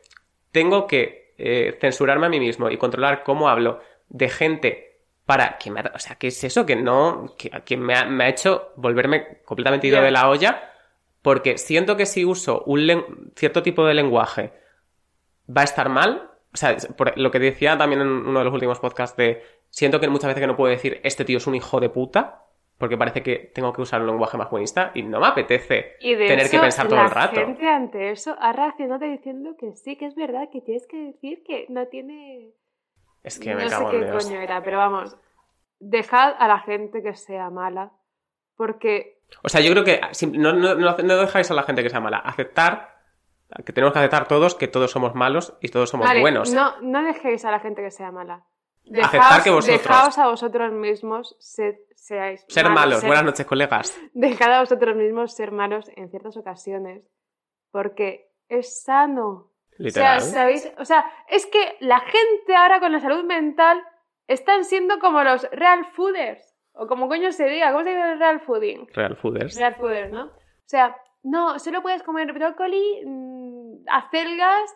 [0.58, 3.80] tengo que eh, censurarme a mí mismo y controlar cómo hablo
[4.10, 6.66] de gente para que me ha, o sea, ¿qué es eso?
[6.66, 10.74] Que no, que, que me, ha, me ha hecho volverme completamente ido de la olla
[11.22, 14.52] porque siento que si uso un cierto tipo de lenguaje
[15.48, 16.32] va a estar mal.
[16.52, 20.00] O sea, por lo que decía también en uno de los últimos podcasts de siento
[20.00, 22.47] que muchas veces que no puedo decir este tío es un hijo de puta
[22.78, 26.14] porque parece que tengo que usar un lenguaje más buenista y no me apetece Y
[26.16, 27.36] de tener hecho, que pensar todo la el rato.
[27.36, 31.44] gente ante eso ha reaccionado diciendo que sí, que es verdad, que tienes que decir
[31.44, 32.52] que no tiene...
[33.24, 34.26] Es que me no sé cago qué en Dios.
[34.26, 35.18] coño era, pero vamos,
[35.80, 37.92] dejad a la gente que sea mala
[38.56, 40.00] Porque O sea, yo creo que
[40.34, 42.18] no, no, no dejáis a la gente que sea mala.
[42.20, 42.96] Aceptar,
[43.66, 46.54] que tenemos que aceptar todos que todos somos malos y todos somos Vale, buenos.
[46.54, 48.46] No, no dejéis a la gente que sea mala.
[49.04, 53.00] Aceptar que vosotros- dejaos a vosotros mismos ser, seáis Ser malos.
[53.00, 54.00] ser- Buenas noches, colegas.
[54.14, 57.04] Dejad a vosotros mismos ser malos en ciertas ocasiones.
[57.72, 59.52] Porque es sano.
[59.78, 60.18] Literal.
[60.18, 60.72] O sea, ¿sabéis?
[60.80, 63.84] O sea, es que la gente ahora con la salud mental
[64.28, 66.56] están siendo como los real fooders.
[66.74, 68.88] O como coño se diga, ¿cómo se dice el real fooding?
[68.94, 69.58] Real Fooders.
[69.58, 70.26] Real fooders, ¿no?
[70.26, 70.32] O
[70.70, 74.76] sea, no, solo puedes comer brócoli, mm, acelgas,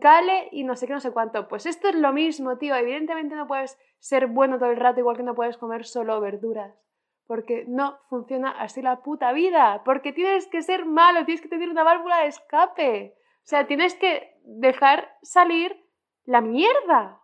[0.00, 1.48] cale y no sé qué, no sé cuánto.
[1.48, 2.74] Pues esto es lo mismo, tío.
[2.74, 6.74] Evidentemente no puedes ser bueno todo el rato, igual que no puedes comer solo verduras.
[7.26, 9.82] Porque no funciona así la puta vida.
[9.84, 13.14] Porque tienes que ser malo, tienes que tener una válvula de escape.
[13.16, 15.74] O sea, tienes que dejar salir
[16.24, 17.20] la mierda.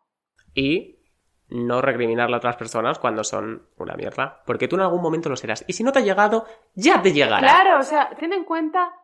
[0.54, 1.00] Y
[1.48, 4.42] no recriminarle a otras personas cuando son una mierda.
[4.46, 5.64] Porque tú en algún momento lo serás.
[5.66, 7.40] Y si no te ha llegado, ya te llegará.
[7.40, 8.94] Claro, o sea, ten en cuenta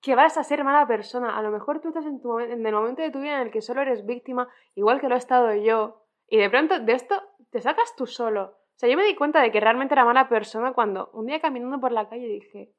[0.00, 1.36] que vas a ser mala persona.
[1.36, 3.50] A lo mejor tú estás en, tu en el momento de tu vida en el
[3.50, 6.02] que solo eres víctima, igual que lo he estado yo.
[6.28, 7.20] Y de pronto de esto
[7.50, 8.42] te sacas tú solo.
[8.44, 11.40] O sea, yo me di cuenta de que realmente era mala persona cuando un día
[11.40, 12.72] caminando por la calle dije,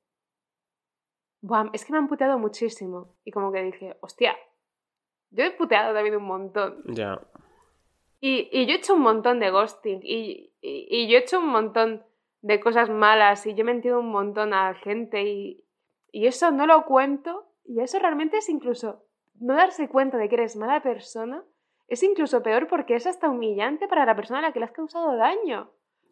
[1.41, 3.15] Buah, es que me han puteado muchísimo.
[3.24, 4.36] Y como que dije, hostia,
[5.32, 6.84] yo he puteado también un montón.
[6.88, 7.20] Ya.
[8.20, 10.01] Y, y yo he hecho un montón de ghosting.
[10.03, 12.03] Y, y- y yo he hecho un montón
[12.41, 13.45] de cosas malas.
[13.45, 15.24] Y yo he mentido un montón a gente.
[15.24, 15.65] Y,
[16.12, 17.45] y eso no lo cuento.
[17.66, 19.03] Y eso realmente es incluso
[19.39, 21.43] no darse cuenta de que eres mala persona.
[21.88, 24.72] Es incluso peor porque es hasta humillante para la persona a la que le has
[24.72, 25.70] causado daño.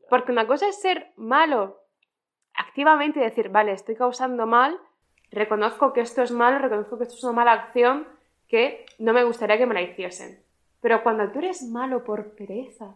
[0.09, 1.81] Porque una cosa es ser malo
[2.53, 4.79] activamente y decir, vale, estoy causando mal,
[5.31, 8.07] reconozco que esto es malo, reconozco que esto es una mala acción
[8.47, 10.41] que no me gustaría que me la hiciesen.
[10.81, 12.95] Pero cuando tú eres malo por pereza,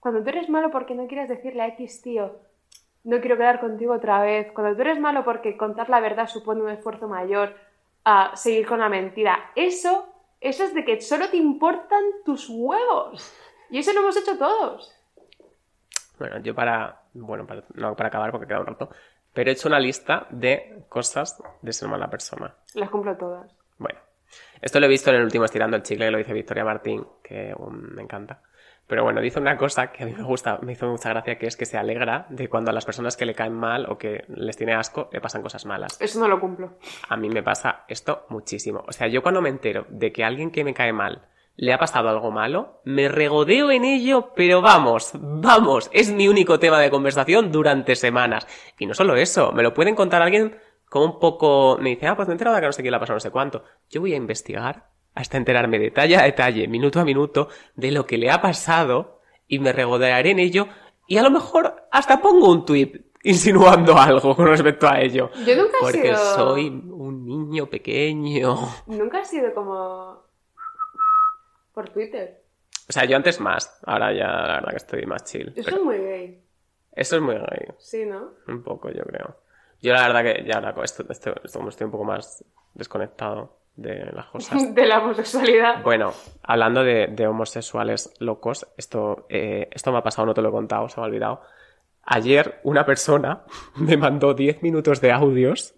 [0.00, 2.36] cuando tú eres malo porque no quieres decirle a X tío,
[3.08, 6.62] no quiero quedar contigo otra vez, cuando tú eres malo porque contar la verdad supone
[6.62, 7.56] un esfuerzo mayor
[8.04, 13.34] a seguir con la mentira, eso, eso es de que solo te importan tus huevos.
[13.70, 14.94] Y eso lo hemos hecho todos.
[16.18, 17.00] Bueno, yo para.
[17.14, 18.90] Bueno, para, no para acabar porque queda un rato.
[19.32, 22.54] Pero he hecho una lista de cosas de ser mala persona.
[22.74, 23.50] Las cumplo todas.
[23.78, 23.98] Bueno,
[24.60, 27.06] esto lo he visto en el último Estirando el Chicle, que lo dice Victoria Martín,
[27.22, 28.42] que um, me encanta.
[28.88, 31.46] Pero bueno, dice una cosa que a mí me gusta, me hizo mucha gracia, que
[31.46, 34.24] es que se alegra de cuando a las personas que le caen mal o que
[34.28, 36.00] les tiene asco le pasan cosas malas.
[36.00, 36.78] Eso no lo cumplo.
[37.08, 38.82] A mí me pasa esto muchísimo.
[38.88, 41.74] O sea, yo cuando me entero de que a alguien que me cae mal le
[41.74, 46.80] ha pasado algo malo, me regodeo en ello, pero vamos, vamos, es mi único tema
[46.80, 48.46] de conversación durante semanas.
[48.78, 50.56] Y no solo eso, me lo pueden contar alguien
[50.88, 51.76] como un poco...
[51.78, 53.16] Me dice, ah, pues me he enterado de que no sé quién le ha pasado
[53.16, 53.64] no sé cuánto.
[53.90, 58.18] Yo voy a investigar hasta enterarme detalle a detalle, minuto a minuto, de lo que
[58.18, 60.68] le ha pasado y me regodearé en ello
[61.06, 65.30] y a lo mejor hasta pongo un tuit insinuando algo con respecto a ello.
[65.44, 66.34] Yo nunca he Porque sido...
[66.34, 68.56] soy un niño pequeño.
[68.86, 70.22] Nunca he sido como...
[71.72, 72.42] Por Twitter.
[72.88, 73.80] O sea, yo antes más.
[73.84, 75.52] Ahora ya la verdad que estoy más chill.
[75.54, 76.42] Eso Pero es muy gay.
[76.92, 77.68] eso es muy gay.
[77.78, 78.32] Sí, ¿no?
[78.46, 79.36] Un poco, yo creo.
[79.80, 82.44] Yo la verdad que ya ahora con esto, esto, estoy un poco más
[82.74, 84.74] desconectado de las cosas.
[84.74, 85.82] De la homosexualidad.
[85.82, 86.12] Bueno,
[86.42, 90.52] hablando de, de homosexuales locos, esto, eh, esto me ha pasado, no te lo he
[90.52, 91.40] contado, se me ha olvidado.
[92.02, 93.44] Ayer una persona
[93.76, 95.74] me mandó 10 minutos de audios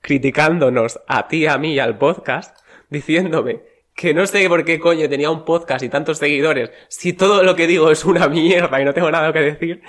[0.00, 2.58] criticándonos a ti, a mí y al podcast,
[2.90, 3.62] diciéndome
[3.94, 7.56] que no sé por qué coño tenía un podcast y tantos seguidores si todo lo
[7.56, 9.82] que digo es una mierda y no tengo nada que decir,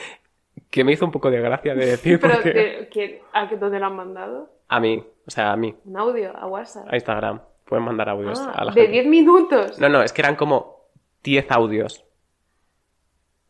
[0.77, 2.53] que me hizo un poco de gracia de decir Pero, porque...
[2.53, 4.49] ¿qué- qué- ¿a dónde lo han mandado?
[4.69, 6.87] A mí, o sea, a mí, Un audio, a WhatsApp.
[6.91, 7.41] a Instagram.
[7.65, 8.91] Pueden mandar audios Ah, a la de gente.
[8.93, 9.79] 10 minutos.
[9.79, 10.87] No, no, es que eran como
[11.23, 12.05] 10 audios.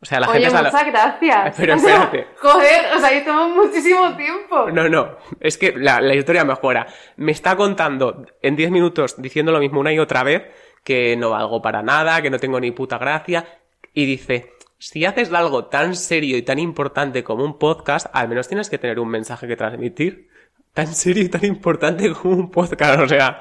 [0.00, 0.62] O sea, la Oye, gente...
[0.62, 1.56] muchas gracias.
[1.58, 2.26] Pero O sea, espérate.
[2.36, 4.70] joder, o sea, ahí tomamos muchísimo tiempo.
[4.70, 6.86] No, no, es que la, la historia mejora.
[7.16, 10.44] Me está contando en 10 minutos diciendo lo mismo una y otra vez,
[10.84, 13.44] que no valgo para nada, que no tengo ni puta gracia,
[13.92, 18.48] y dice, si haces algo tan serio y tan importante como un podcast, al menos
[18.48, 20.28] tienes que tener un mensaje que transmitir.
[20.72, 23.40] Tan serio y tan importante como un podcast, o sea,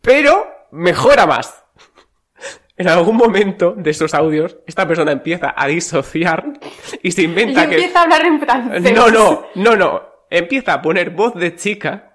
[0.00, 1.64] pero mejora más.
[2.76, 6.58] En algún momento de esos audios, esta persona empieza a disociar
[7.04, 7.76] y se Y inventa que...
[7.76, 8.92] empieza a hablar en francés.
[8.92, 10.02] No, no, no, no.
[10.28, 12.12] Empieza a poner voz de chica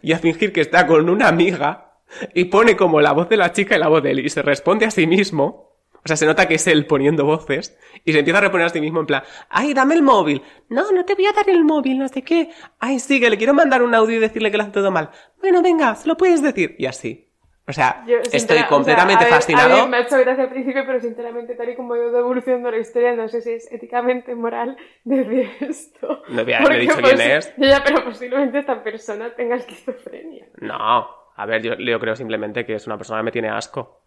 [0.00, 1.98] y a fingir que está con una amiga
[2.32, 4.40] y pone como la voz de la chica y la voz de él y se
[4.40, 5.73] responde a sí mismo.
[6.04, 8.70] O sea, se nota que es él poniendo voces y se empieza a reponer a
[8.70, 10.42] sí mismo en plan, ay, dame el móvil.
[10.68, 12.50] No, no te voy a dar el móvil, no sé qué.
[12.78, 15.10] Ay, sí, que le quiero mandar un audio y decirle que lo hace todo mal.
[15.40, 16.76] Bueno, venga, se lo puedes decir.
[16.78, 17.30] Y así.
[17.66, 19.72] O sea, Yo, estoy sincera- o sea, completamente a ver, fascinado.
[19.74, 22.70] A ver, me ha hecho gracia al principio, pero sinceramente, tal y como ido evolucionando
[22.70, 26.22] la historia, no sé si es éticamente moral decir esto.
[26.28, 27.54] No había- no he dicho quién es.
[27.56, 30.44] Ya, pero posiblemente esta persona tenga esquizofrenia.
[30.60, 34.02] No, a ver, yo, yo creo simplemente que es una persona que me tiene asco.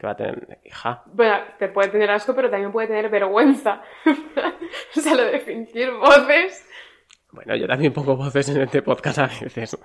[0.00, 0.58] Que va a tener.
[0.64, 1.02] Hija.
[1.12, 3.82] Bueno, te puede tener asco, pero también puede tener vergüenza.
[4.96, 6.66] o sea, lo de fingir voces.
[7.32, 9.76] Bueno, yo también pongo voces en este podcast a veces.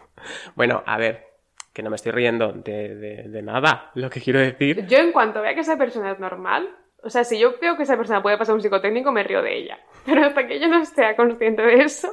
[0.56, 1.26] Bueno, a ver,
[1.74, 3.92] que no me estoy riendo de, de- de nada.
[3.96, 4.88] Lo que quiero decir.
[4.88, 6.70] Yo, en cuanto vea que esa persona es normal,
[7.04, 9.54] o sea, si yo veo que esa persona puede pasar un psicotécnico, me río de
[9.58, 9.80] ella.
[10.06, 12.08] Pero hasta que yo no sea consciente de eso,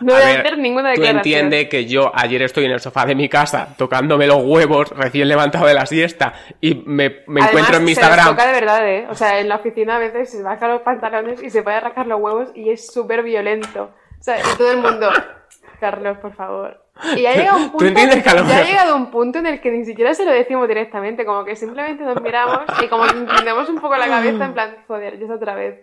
[0.00, 1.16] no A voy a hacer ninguna Tú declaración.
[1.16, 5.28] entiendes que yo ayer estoy en el sofá de mi casa tocándome los huevos recién
[5.28, 8.26] levantado de la siesta y me, me Además, encuentro en mi se Instagram.
[8.28, 9.06] toca de verdad, ¿eh?
[9.10, 12.06] O sea, en la oficina a veces se baja los pantalones y se puede arrancar
[12.06, 13.90] los huevos y es súper violento.
[14.18, 15.10] O sea, y todo el mundo...
[15.80, 16.80] Carlos, por favor.
[17.16, 19.70] Y ya ha llegado un ¿Tú punto, ya ha llegado un punto en el que
[19.70, 23.68] ni siquiera se lo decimos directamente, como que simplemente nos miramos y como que inclinamos
[23.68, 25.80] un poco la cabeza en plan, joder, ya es otra vez.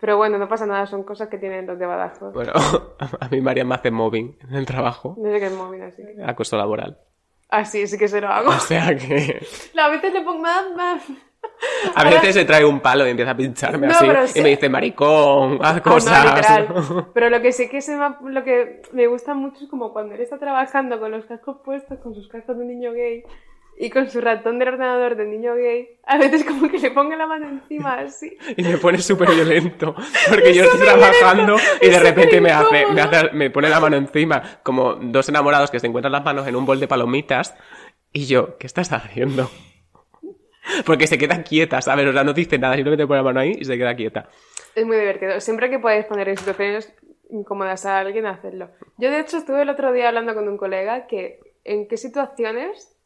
[0.00, 2.32] Pero bueno, no pasa nada, son cosas que tienen los de Badajoz.
[2.32, 2.52] Bueno,
[3.20, 5.16] a mí María me hace mobbing en el trabajo.
[5.18, 6.22] No sé qué es móvil, así que...
[6.24, 6.98] Acoso laboral.
[7.50, 8.48] Ah, sí, que se lo hago.
[8.56, 9.40] O sea que
[9.80, 11.02] A veces le pongo más, más...
[11.94, 14.68] a veces se trae un palo y empieza a pincharme No, así y me dice
[14.68, 16.24] maricón, haz Ah, no, cosas.
[16.26, 17.06] literal.
[17.14, 20.14] Pero lo que sí que se me, lo que me gusta mucho es como cuando
[20.14, 23.24] él está trabajando con los cascos puestos, con sus cascos de niño gay
[23.80, 27.16] y con su ratón del ordenador de niño gay, a veces como que le ponga
[27.16, 28.36] la mano encima así.
[28.56, 29.94] Y me pone súper violento.
[30.28, 33.96] Porque yo estoy trabajando y de repente me hace, me hace, me pone la mano
[33.96, 37.56] encima, como dos enamorados que se encuentran las manos en un bol de palomitas.
[38.12, 39.48] Y yo, ¿qué estás haciendo?
[40.84, 42.06] Porque se queda quieta, ¿sabes?
[42.06, 44.28] O sea, no dice nada, simplemente pone la mano ahí y se queda quieta.
[44.74, 45.40] Es muy divertido.
[45.40, 46.92] Siempre que podéis poner en situaciones
[47.30, 48.70] incómodas a alguien, hacerlo.
[48.96, 52.97] Yo, de hecho, estuve el otro día hablando con un colega que en qué situaciones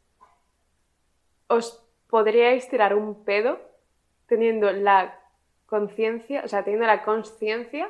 [1.53, 3.59] os podríais tirar un pedo
[4.27, 5.19] teniendo la
[5.65, 7.89] conciencia, o sea, teniendo la conciencia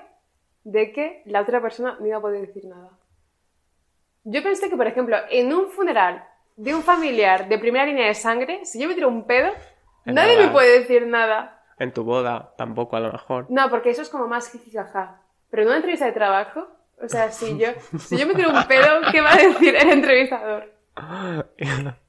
[0.64, 2.91] de que la otra persona no iba a poder decir nada.
[4.24, 6.24] Yo pensé que, por ejemplo, en un funeral
[6.55, 9.51] de un familiar de primera línea de sangre, si yo me tiro un pedo,
[10.05, 11.61] nadie me puede decir nada.
[11.78, 13.47] En tu boda, tampoco a lo mejor.
[13.49, 15.22] No, porque eso es como más jijijaja.
[15.49, 16.68] Pero en una entrevista de trabajo,
[17.01, 19.89] o sea, si yo, si yo me tiro un pedo, ¿qué va a decir el
[19.89, 20.72] entrevistador?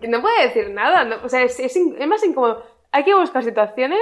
[0.00, 1.04] Que no puede decir nada.
[1.04, 2.64] no- o sea, es, es es más incómodo.
[2.92, 4.00] Hay que buscar situaciones.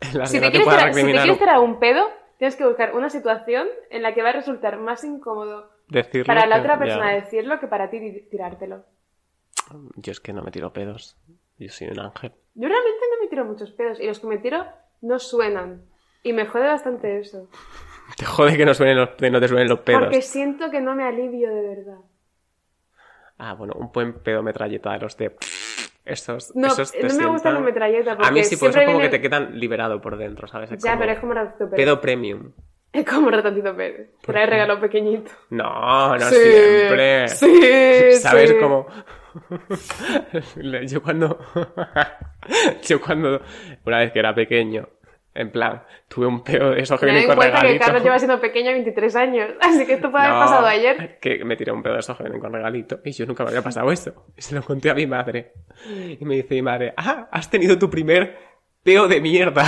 [0.26, 2.02] Si que te, no te tirar, si te quieres tirar un pedo,
[2.38, 6.46] tienes que buscar una situación en la que va a resultar más incómodo decirlo para
[6.46, 6.78] la que- otra ya.
[6.80, 8.84] persona decirlo que para ti tirártelo.
[9.96, 11.16] Yo es que no me tiro pedos.
[11.58, 12.32] Yo soy un ángel.
[12.54, 14.66] Yo realmente no me tiro muchos pedos y los que me tiro
[15.00, 15.84] no suenan.
[16.22, 17.48] Y me jode bastante eso.
[18.18, 20.02] Te jode que no, suenen los, que no te suenen los pedos.
[20.02, 21.98] Porque siento que no me alivio de verdad.
[23.38, 25.34] Ah, bueno, un buen pedo metralleta de los de...
[26.04, 29.08] Esos, No, esos no me gusta la metralleta A mí sí, por eso como que
[29.08, 30.70] te quedan liberado por dentro, ¿sabes?
[30.70, 31.84] Es Ya, como pero es como ratoncito Pérez.
[31.86, 32.52] Pedo premium.
[32.92, 34.10] Es como ratoncito Pérez.
[34.20, 35.30] Trae regalo pequeñito.
[35.50, 37.28] No, no Sí, siempre.
[37.28, 38.56] Sí, ¿Sabes sí.
[38.60, 38.86] cómo?
[40.86, 41.38] Yo cuando...
[42.82, 43.40] Yo cuando...
[43.86, 44.86] Una vez que era pequeño,
[45.34, 47.78] en plan, tuve un pedo de esos que vienen en con cuenta que.
[47.78, 49.50] Carlos lleva siendo pequeño 23 años.
[49.60, 51.18] Así que esto puede haber pasado ayer.
[51.20, 53.50] Que me tiré un pedo de esos que vienen con regalito y yo nunca me
[53.50, 54.26] había pasado eso.
[54.36, 55.52] Y se lo conté a mi madre.
[55.86, 58.36] Y me dice mi madre, ah, has tenido tu primer
[58.82, 59.64] peo de mierda.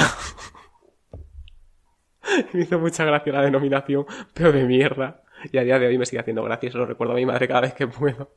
[2.52, 4.04] Me hizo mucha gracia la denominación
[4.34, 5.22] peo de mierda.
[5.52, 7.46] Y a día de hoy me sigue haciendo gracia, se lo recuerdo a mi madre
[7.46, 8.32] cada vez que puedo.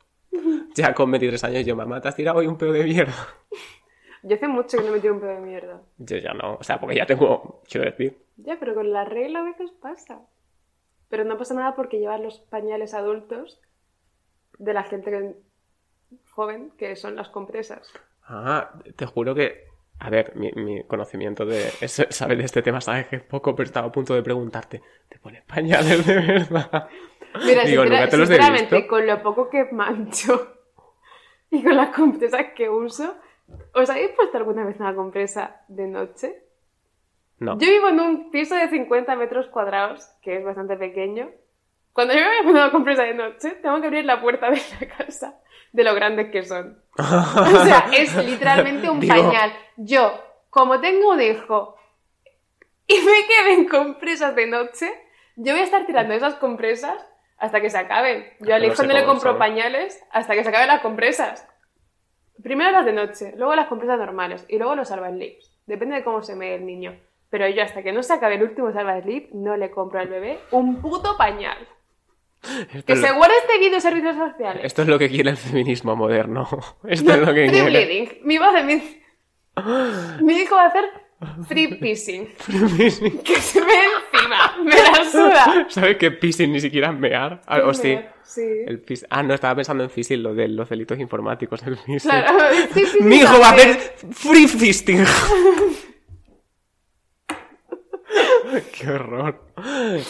[0.75, 3.15] Ya con 23 años yo, mamá, te has tirado hoy un peo de mierda.
[4.23, 5.81] Yo hace mucho que no me tiro un pedo de mierda.
[5.97, 9.39] Yo ya no, o sea, porque ya tengo, quiero decir, Ya, pero con la regla
[9.39, 10.19] a veces pasa.
[11.09, 13.59] Pero no pasa nada porque llevas los pañales adultos
[14.57, 15.35] de la gente que-
[16.31, 17.91] joven, que son las compresas.
[18.23, 19.67] Ah, te juro que.
[20.01, 23.53] A ver, mi, mi conocimiento de eso- saber de este tema sabes que es poco,
[23.55, 24.81] pero estaba a punto de preguntarte.
[25.09, 26.87] ¿Te pones pañales de verdad?
[27.45, 28.89] Mira, Digo, sincera- nunca te los he sinceramente, visto.
[28.89, 30.55] con lo poco que mancho
[31.51, 33.15] y con las compresas que uso,
[33.73, 36.43] ¿os habéis puesto alguna vez una compresa de noche?
[37.39, 37.57] No.
[37.57, 41.29] Yo vivo en un piso de 50 metros cuadrados, que es bastante pequeño.
[41.93, 44.49] Cuando yo me voy a poner una compresa de noche, tengo que abrir la puerta
[44.49, 45.39] de la casa
[45.71, 46.81] de lo grandes que son.
[46.97, 49.53] O sea, es literalmente un Digo- pañal.
[49.77, 50.13] Yo,
[50.49, 51.75] como tengo un hijo
[52.87, 54.91] y me queden compresas de noche,
[55.35, 57.05] yo voy a estar tirando esas compresas
[57.37, 58.25] hasta que se acaben.
[58.41, 59.39] Yo al No hijo sé no le compro ¿sabes?
[59.39, 61.47] pañales hasta que se acaben las compresas.
[62.41, 65.59] Primero las de noche, luego las compresas normales y luego los salva-slips.
[65.67, 66.95] Depende de cómo se mee el niño.
[67.29, 70.39] Pero yo hasta que no se acabe el último salva-slip no le compro al bebé
[70.51, 71.57] un puto pañal.
[72.41, 74.63] Esto Que es, se lo, guarde este vídeo de servicios sociales.
[74.63, 76.47] esto es lo que quiere el feminismo moderno.
[76.87, 77.85] Esto es lo que Free quiere.
[77.85, 78.09] bleeding.
[78.23, 78.81] Mi madre, mi...
[80.23, 80.85] mi hijo va a hacer
[81.47, 82.27] free pissing.
[83.25, 83.73] Que se me
[84.63, 85.65] Me la suda.
[85.69, 87.41] ¿Sabes que pissing ni siquiera es mear?
[87.47, 87.99] Ah, o sí.
[88.23, 88.45] Sí.
[88.67, 91.61] El pis- Ah, no, estaba pensando en phishing, lo de los delitos informáticos.
[91.65, 91.99] El phishing.
[92.11, 92.37] Claro.
[92.73, 93.77] Sí, sí, sí, Mi hijo va a hacer
[94.11, 95.03] free fisting.
[98.77, 99.45] Qué horror.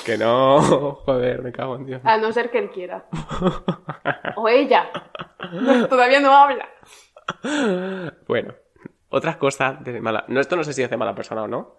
[0.06, 0.62] Que no.
[1.06, 2.02] Joder, me cago en Dios.
[2.06, 3.06] A no ser que él quiera.
[4.36, 4.90] O ella.
[5.90, 6.70] Todavía no habla.
[8.28, 8.54] Bueno,
[9.10, 10.24] otras cosas de mala.
[10.30, 11.76] No, esto no sé si es de mala persona o no.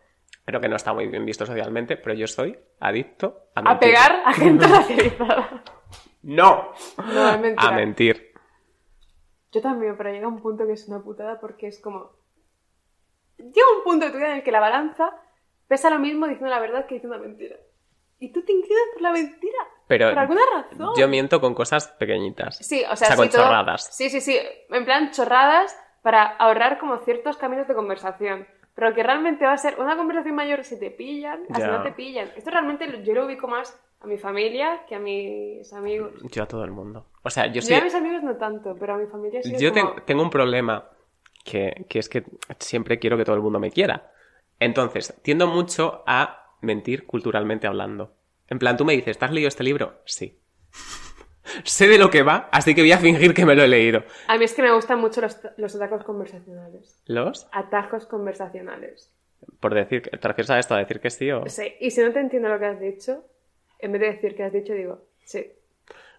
[0.51, 3.77] Creo que no está muy bien visto socialmente, pero yo soy adicto a mentir.
[3.77, 5.63] A pegar a gente racializada.
[6.23, 6.73] ¡No!
[6.99, 7.69] No, es mentira.
[7.69, 8.33] A mentir.
[9.53, 12.11] Yo también, pero llega un punto que es una putada porque es como.
[13.39, 15.13] Llega un punto de tu vida en el que la balanza
[15.69, 17.55] pesa lo mismo diciendo la verdad que diciendo la mentira.
[18.19, 19.59] Y tú te inclinas por la mentira.
[19.87, 20.95] Pero Por alguna razón.
[20.97, 22.57] yo miento con cosas pequeñitas.
[22.57, 23.95] Sí, o sea, O sea, con todo- chorradas.
[23.97, 24.37] Sí, sí, sí.
[24.69, 28.49] En plan, chorradas para ahorrar como ciertos caminos de conversación.
[28.81, 31.93] Pero que realmente va a ser una conversación mayor si te pillan, así no te
[31.93, 32.31] pillan.
[32.35, 36.13] Esto realmente yo lo ubico más a mi familia que a mis amigos.
[36.33, 37.05] Yo a todo el mundo.
[37.23, 37.75] O sea, yo Yo soy.
[37.75, 39.97] a mis amigos no tanto, pero a mi familia sí Yo como...
[40.07, 40.89] tengo un problema
[41.45, 42.25] que, que es que
[42.59, 44.11] siempre quiero que todo el mundo me quiera.
[44.59, 48.15] Entonces, tiendo mucho a mentir culturalmente hablando.
[48.49, 50.01] En plan, tú me dices, ¿te has leído este libro?
[50.07, 50.41] Sí.
[51.65, 54.05] Sé de lo que va, así que voy a fingir que me lo he leído.
[54.29, 57.03] A mí es que me gustan mucho los, los atajos conversacionales.
[57.07, 57.49] ¿Los?
[57.53, 59.13] Atajos conversacionales.
[59.59, 60.75] Por decir, ¿te refieres a esto?
[60.75, 61.49] ¿A decir que sí o...?
[61.49, 63.25] Sí, y si no te entiendo lo que has dicho,
[63.79, 65.51] en vez de decir que has dicho, digo, sí.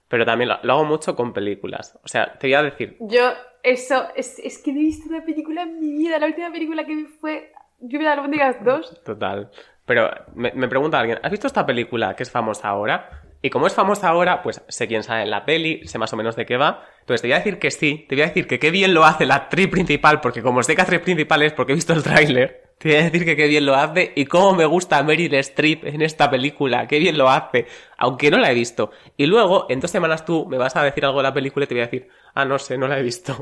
[0.08, 1.98] Pero también lo, lo hago mucho con películas.
[2.04, 3.32] O sea, te voy a decir, Yo,
[3.64, 6.20] eso, es, es que no he visto una película en mi vida.
[6.20, 9.04] La última película que vi fue Lluvia de albóndigas 2.
[9.04, 9.50] Total.
[9.86, 13.21] Pero me, me pregunta alguien, ¿has visto esta película que es famosa ahora?
[13.42, 16.18] Y como es famosa ahora, pues sé quién sale en la peli, sé más o
[16.18, 16.86] menos de qué va.
[17.00, 19.04] Entonces te voy a decir que sí, te voy a decir que qué bien lo
[19.04, 22.04] hace la actriz principal, porque como sé que actriz principal es porque he visto el
[22.04, 25.34] tráiler, te voy a decir que qué bien lo hace y cómo me gusta Meryl
[25.36, 27.66] Streep en esta película, qué bien lo hace,
[27.98, 28.92] aunque no la he visto.
[29.18, 31.68] Y luego, en dos semanas tú me vas a decir algo de la película y
[31.68, 33.36] te voy a decir, ah, no sé, no la he visto.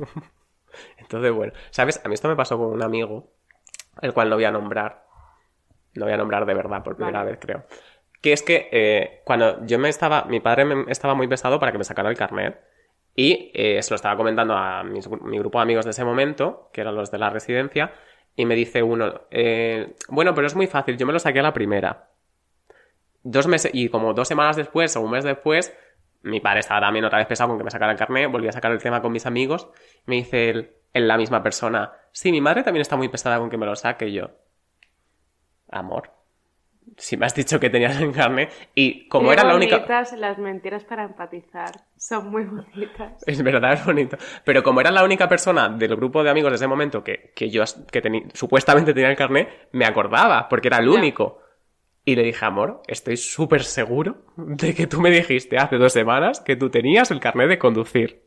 [0.98, 2.02] Entonces, bueno, ¿sabes?
[2.04, 3.32] A mí esto me pasó con un amigo,
[4.02, 5.06] el cual no voy a nombrar.
[5.96, 7.32] No voy a nombrar de verdad por primera Vale.
[7.32, 7.66] vez, creo.
[8.22, 10.26] Que es que eh, cuando yo me estaba.
[10.26, 12.60] Mi padre me estaba muy pesado para que me sacara el carnet.
[13.16, 16.70] Y eh, se lo estaba comentando a gru- mi grupo de amigos de ese momento,
[16.74, 17.94] que eran los de la residencia.
[18.36, 21.44] Y me dice uno, eh, bueno, pero es muy fácil, yo me lo saqué a
[21.44, 22.10] la primera.
[23.24, 25.76] Dos meses, y como dos semanas después o un mes después,
[26.22, 28.52] mi padre estaba también otra vez pesado con que me sacara el carnet, volví a
[28.54, 29.70] sacar el tema con mis amigos.
[30.06, 33.50] Me dice él, en la misma persona, sí, mi madre también está muy pesada con
[33.50, 34.30] que me lo saque yo.
[35.70, 36.12] Amor,
[36.98, 39.78] si me has dicho que tenías el carnet y como Qué era la única...
[39.78, 41.72] bonitas las mentiras para empatizar.
[41.98, 43.24] Son muy bonitas.
[43.26, 44.18] Es verdad, es bonito.
[44.44, 47.50] Pero como era la única persona del grupo de amigos de ese momento que, que
[47.50, 51.42] yo que teni- supuestamente tenía el carnet, me acordaba, porque era el único.
[52.06, 56.40] Y le dije, amor, estoy súper seguro de que tú me dijiste hace dos semanas
[56.40, 58.24] que tú tenías el carnet de conducir.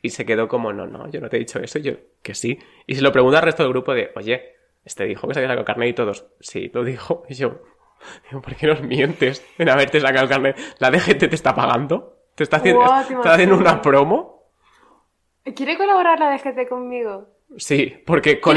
[0.00, 2.34] Y se quedó como, no, no, yo no te he dicho eso, y yo que
[2.34, 2.58] sí.
[2.86, 5.50] Y se lo pregunta al resto del grupo de, oye, este dijo que se había
[5.50, 7.24] sacado carnet y todos, sí, lo dijo.
[7.28, 7.60] Y yo,
[8.28, 10.56] digo, ¿por qué nos mientes en haberte sacado el carnet?
[10.78, 12.18] ¿La DGT te está pagando?
[12.34, 14.42] ¿Te está haciendo, Guau, te está haciendo una promo?
[15.54, 17.26] ¿Quiere colaborar la DGT conmigo?
[17.58, 18.56] Sí, porque con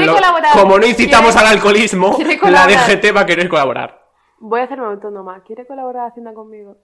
[0.54, 2.16] como no incitamos ¿Quiere- al alcoholismo,
[2.50, 2.66] la?
[2.66, 4.02] DGT va a querer colaborar.
[4.38, 5.42] Voy a hacerme autónoma.
[5.42, 6.78] ¿Quiere colaborar Hacienda conmigo?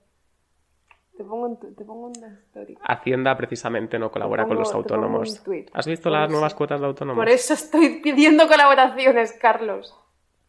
[1.16, 2.76] Te pongo un, te pongo una story.
[2.82, 5.42] Hacienda precisamente no colabora con los autónomos.
[5.74, 6.32] ¿Has visto las eso.
[6.32, 7.18] nuevas cuotas de autónomos?
[7.22, 9.94] Por eso estoy pidiendo colaboraciones, Carlos.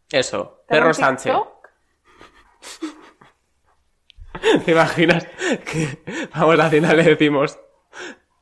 [0.10, 1.34] Eso, ¿Te hago Perro Sánchez.
[4.66, 5.26] ¿Te imaginas
[5.72, 6.00] que
[6.36, 7.60] vamos a Hacienda y le decimos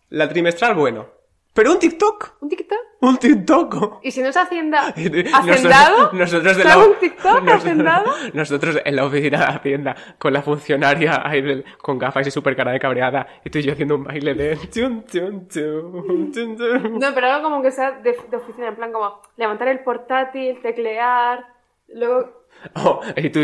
[0.10, 1.08] la trimestral, bueno,
[1.54, 2.80] pero un TikTok, ¿Un TikTok?
[3.02, 4.00] un TikTok.
[4.04, 4.88] ¿Y si no es Hacienda?
[5.34, 6.12] ¿Hacendado?
[6.14, 8.06] Nosotros, de ¿Te la, hago un TikTok nosotros- hacendado?
[8.34, 12.56] nosotros en la oficina de Hacienda con la funcionaria ahí del- con gafas y súper
[12.56, 16.58] cara de cabreada y tú y yo haciendo un baile de chun, chun, chun, chun,
[16.58, 17.00] chun.
[17.00, 20.62] No, pero algo como que sea de, de oficina, en plan como levantar el portátil,
[20.62, 21.46] teclear,
[21.90, 22.41] luego...
[22.76, 23.40] Oh, y tú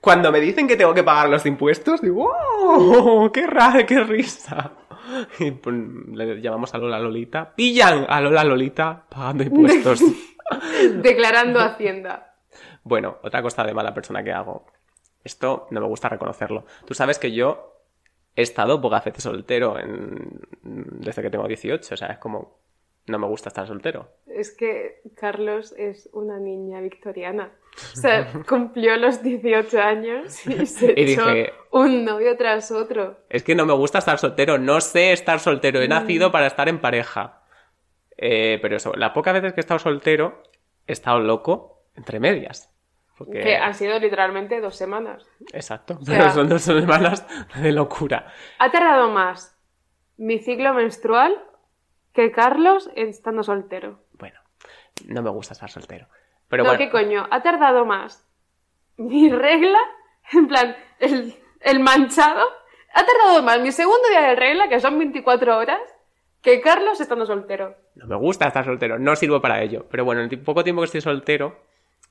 [0.00, 3.30] cuando me dicen que tengo que pagar los impuestos digo ¡Oh!
[3.32, 4.72] ¡Qué raro, qué risa!
[5.38, 5.74] Y pues,
[6.12, 7.54] le llamamos a Lola Lolita.
[7.54, 10.02] ¡Pillan a Lola Lolita pagando impuestos!
[10.96, 12.34] declarando Hacienda.
[12.84, 14.66] Bueno, otra cosa de mala persona que hago.
[15.24, 16.64] Esto no me gusta reconocerlo.
[16.86, 17.74] Tú sabes que yo
[18.36, 21.94] he estado pocas veces soltero en- desde que tengo 18.
[21.94, 22.58] O sea, es como...
[23.08, 24.08] no me gusta estar soltero.
[24.26, 27.50] Es que Carlos es una niña victoriana.
[27.92, 33.18] O sea, cumplió los 18 años y se Y echó dije- un novio tras otro.
[33.28, 36.68] Es que no me gusta estar soltero, no sé estar soltero, he nacido para estar
[36.68, 37.42] en pareja.
[38.16, 40.42] Eh, pero eso, las pocas veces que he estado soltero,
[40.86, 42.74] he estado loco entre medias.
[43.16, 43.40] Porque...
[43.40, 45.24] Que han sido literalmente dos semanas.
[45.52, 47.26] Exacto, sea- pero son dos semanas
[47.60, 48.32] de locura.
[48.58, 49.56] Ha tardado más
[50.16, 51.40] mi ciclo menstrual
[52.18, 54.00] que Carlos estando soltero.
[54.14, 54.40] Bueno,
[55.06, 56.08] no me gusta estar soltero.
[56.48, 57.28] Pero no, bueno, ¿qué coño?
[57.30, 58.26] Ha tardado más
[58.96, 59.78] mi regla,
[60.32, 62.44] en plan, el, el manchado.
[62.92, 65.78] Ha tardado más mi segundo día de regla, que son 24 horas,
[66.42, 67.76] que Carlos estando soltero.
[67.94, 69.86] no me gusta estar soltero, no sirvo para ello.
[69.88, 71.60] Pero bueno, en el poco tiempo que estoy soltero,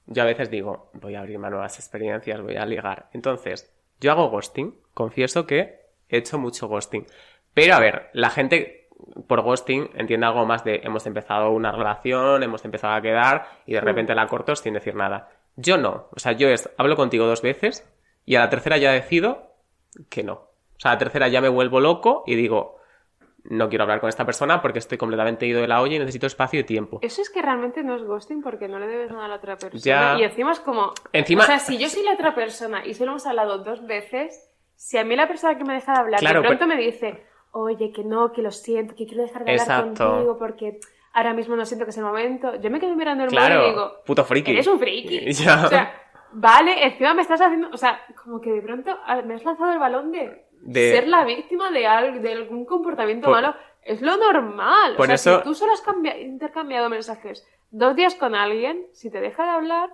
[0.06, 3.10] yo a veces digo, voy a abrirme a nuevas experiencias, voy a ligar.
[3.12, 7.06] Entonces, yo hago ghosting, confieso que he hecho mucho ghosting.
[7.54, 8.87] Pero a ver, la gente
[9.28, 13.74] por ghosting entiende algo más de hemos empezado una relación, hemos empezado a quedar y
[13.74, 15.30] de repente la corto sin decir nada.
[15.56, 17.88] Yo no, o sea, yo es, hablo contigo dos veces
[18.26, 19.54] y a la tercera ya decido
[20.10, 20.34] que no.
[20.34, 22.78] O sea, a la tercera ya me vuelvo loco y digo,
[23.44, 26.28] no quiero hablar con esta persona porque estoy completamente ido de la olla y necesito
[26.28, 27.00] espacio y tiempo.
[27.02, 29.58] Eso es que realmente no es ghosting porque no le debes nada a la otra
[29.58, 29.82] persona.
[29.82, 30.20] Ya.
[30.20, 30.94] Y encima es como.
[31.14, 34.52] Encima- O sea, si yo soy la otra persona y solo hemos hablado dos veces,
[34.76, 36.84] si a mí la persona que me deja de hablar Claro, de pronto pero- me
[36.84, 37.24] dice,
[37.62, 40.10] oye, que no, que lo siento, que quiero dejar de hablar Exacto.
[40.10, 40.80] contigo porque
[41.14, 43.68] ahora mismo no siento que es el momento, yo me quedo mirando el Claro, móvil
[43.68, 44.52] y digo, puto friki.
[44.52, 45.32] eres un friki.
[45.44, 45.66] Ya.
[45.66, 45.94] O sea,
[46.34, 47.70] vale, encima me estás haciendo.
[47.72, 48.92] O sea, como que de pronto
[49.26, 53.28] me has lanzado el balón de, De- ser la víctima de, algo, de algún comportamiento
[53.28, 53.56] Por- malo.
[53.82, 54.96] Es lo normal.
[54.98, 58.86] Por o sea, eso- si tú solo has cambia- intercambiado mensajes dos días con alguien,
[58.92, 59.90] si te deja de hablar,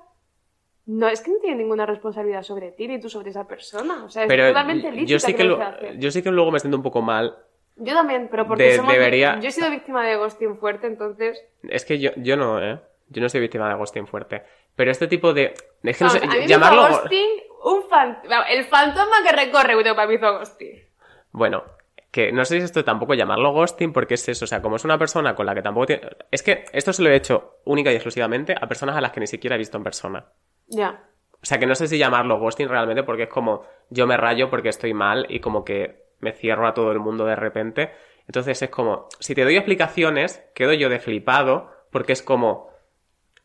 [0.86, 4.04] no es que no tiene ninguna responsabilidad sobre ti ni tú sobre esa persona.
[4.04, 5.98] O sea, es Pero totalmente lícita yo sí que, lo lo- que hace.
[6.00, 7.38] yo sí que luego me siento un poco mal.
[7.76, 8.94] Yo también, pero porque de- somos...
[8.94, 11.44] debería- Yo he sido víctima de ghosting fuerte, entonces...
[11.68, 12.80] Es que yo, yo no, ¿eh?
[13.10, 14.44] Yo no soy víctima de ghosting fuerte.
[14.76, 15.54] Pero este tipo de...
[15.84, 16.84] Es que no sé, a mí me llamarlo...
[16.90, 17.30] hizo ghosting
[17.64, 18.18] un fan...
[18.50, 20.84] El fantasma que recorre Europa me hizo ghosting.
[21.32, 21.64] Bueno,
[22.12, 24.86] que no sé si esto tampoco llamarlo ghosting porque es eso, o sea, como es
[24.86, 26.04] una persona con la que tampoco tiene...
[26.32, 29.20] Es que esto se lo he hecho única y exclusivamente a personas a las que
[29.20, 30.26] ni siquiera he visto en persona.
[30.68, 31.04] Ya.
[31.42, 34.50] O sea, que no sé si llamarlo ghosting realmente porque es como yo me rayo
[34.50, 37.92] porque estoy mal y como que me cierro a todo el mundo de repente.
[38.28, 42.70] Entonces es como, si te doy explicaciones, quedo yo de flipado porque es como,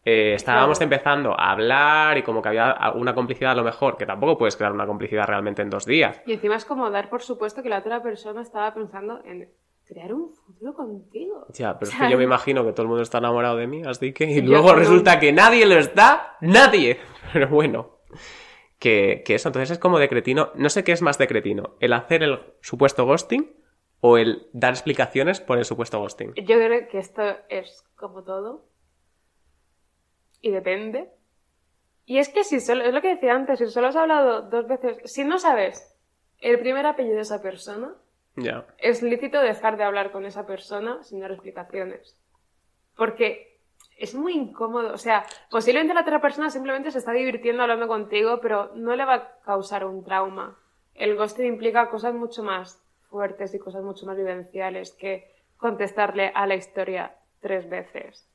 [0.05, 0.93] eh, estábamos Claro.
[0.95, 4.57] empezando a hablar y como que había alguna complicidad a lo mejor, que tampoco puedes
[4.57, 6.23] crear una complicidad realmente en dos días.
[6.27, 9.49] Y encima es como dar por supuesto que la otra persona estaba pensando en
[9.87, 11.47] crear un futuro contigo.
[11.55, 13.57] Ya, pero es O sea, que yo me imagino que todo el mundo está enamorado
[13.57, 14.25] de mí, así que...
[14.25, 16.99] Y luego resulta que nadie lo está, nadie.
[17.33, 17.99] Pero bueno,
[18.79, 20.51] que, que eso, entonces es como de cretino.
[20.55, 23.53] No sé qué es más de cretino, el hacer el supuesto ghosting
[24.01, 26.35] o el dar explicaciones por el supuesto ghosting.
[26.35, 28.65] Yo creo que esto es como todo.
[30.41, 31.11] Y depende.
[32.07, 34.67] Y es que si solo, es lo que decía antes, si solo has hablado dos
[34.69, 35.95] veces, si no sabes
[36.41, 37.93] el primer apellido de esa persona,
[38.37, 38.65] Ya.
[38.79, 42.17] es lícito dejar de hablar con esa persona sin dar explicaciones.
[42.97, 43.48] Porque
[43.99, 44.95] es muy incómodo.
[44.95, 49.05] O sea, posiblemente la otra persona simplemente se está divirtiendo hablando contigo, pero no le
[49.05, 50.57] va a causar un trauma.
[50.95, 56.47] El ghosting implica cosas mucho más fuertes y cosas mucho más vivenciales que contestarle a
[56.47, 58.29] la historia tres veces.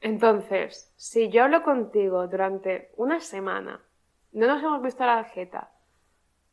[0.00, 3.80] Entonces, si yo hablo contigo durante una semana,
[4.32, 5.70] no nos hemos visto la jeta,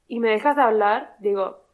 [0.08, 1.66] y me dejas de hablar, digo,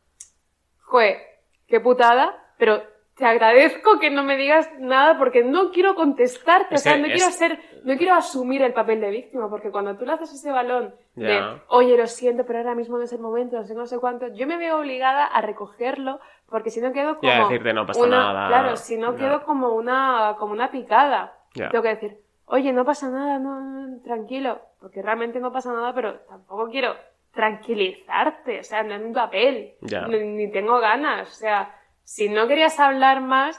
[0.82, 1.22] Jue,
[1.68, 2.82] qué putada, pero
[3.20, 7.06] te agradezco que no me digas nada porque no quiero contestarte, Es o sea, no
[7.08, 10.34] es- quiero ser, no quiero asumir el papel de víctima, porque cuando tú le haces
[10.34, 13.76] ese balón de, oye, lo siento, pero ahora mismo no es el momento, no sé,
[13.76, 17.74] no sé cuánto, yo me veo obligada a recogerlo, porque si no quedo como decirte,
[17.74, 18.48] no pasa una- nada.
[18.48, 21.34] Claro, si no quedo como una, como una picada.
[21.70, 25.94] Tengo que decir, oye, no pasa nada, no, no, tranquilo, porque realmente no pasa nada,
[25.94, 26.96] pero tampoco quiero
[27.34, 29.74] tranquilizarte, o sea, no es mi papel,
[30.08, 31.76] ni, ni tengo ganas, o sea,
[32.10, 33.56] si no querías hablar más,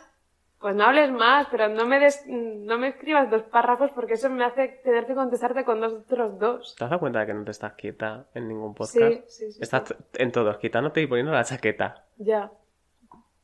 [0.59, 4.29] pues no hables más, pero no me des, no me escribas dos párrafos porque eso
[4.29, 6.75] me hace tener que contestarte con dos otros dos.
[6.77, 8.97] ¿Te has dado cuenta de que no te estás quieta en ningún podcast?
[8.97, 9.59] Sí, sí, sí.
[9.63, 9.95] Estás sí.
[10.15, 12.07] en todos, quitándote y poniendo la chaqueta.
[12.19, 12.51] Ya.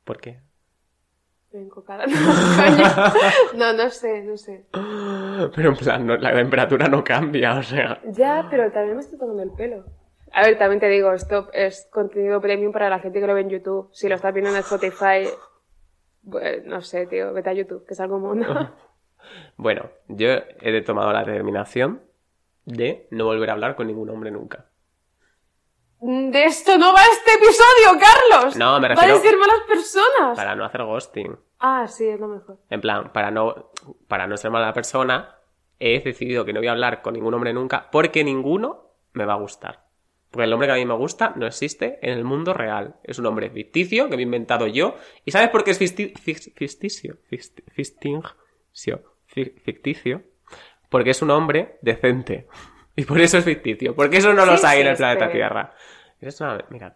[0.03, 0.41] ¿Por qué?
[1.45, 2.05] Estoy encocada.
[2.07, 4.67] No, no, no sé, no sé.
[5.55, 8.01] Pero en plan, no- la temperatura no cambia, o sea...
[8.07, 9.85] Ya, pero también me estoy tomando el pelo.
[10.37, 13.41] A ver, también te digo, esto es contenido premium para la gente que lo ve
[13.41, 13.89] en YouTube.
[13.93, 15.29] Si lo estás viendo en Spotify,
[16.31, 18.71] pues, no sé, tío, vete a YouTube, que es algo mono.
[19.57, 20.29] Bueno, yo
[20.61, 22.01] he tomado la determinación
[22.65, 24.67] de no volver a hablar con ningún hombre nunca.
[25.99, 28.57] De esto no va este episodio, Carlos.
[28.57, 30.37] No, me Va refiero- a decir malas personas.
[30.37, 31.37] Para no hacer ghosting.
[31.59, 32.59] Ah, sí, es lo mejor.
[32.71, 33.71] En plan, para no,
[34.07, 35.37] para no ser mala persona,
[35.81, 39.33] he decidido que no voy a hablar con ningún hombre nunca porque ninguno me va
[39.33, 39.86] a gustar.
[40.31, 42.97] Porque el hombre que a mí me gusta no existe en el mundo real.
[43.05, 44.97] Es un hombre ficticio que me he inventado yo.
[45.25, 47.17] ¿Y sabes por qué es ficticio?
[47.31, 49.03] Fisti- Fistingcio.
[49.27, 50.23] Fi- Ficticio.
[50.91, 52.47] Porque es un hombre decente.
[52.99, 53.95] Y por eso es ficticio.
[53.95, 55.75] Porque eso no Sí los hay en el planeta Tierra.
[56.19, 56.65] Es una...
[56.71, 56.95] Mirad.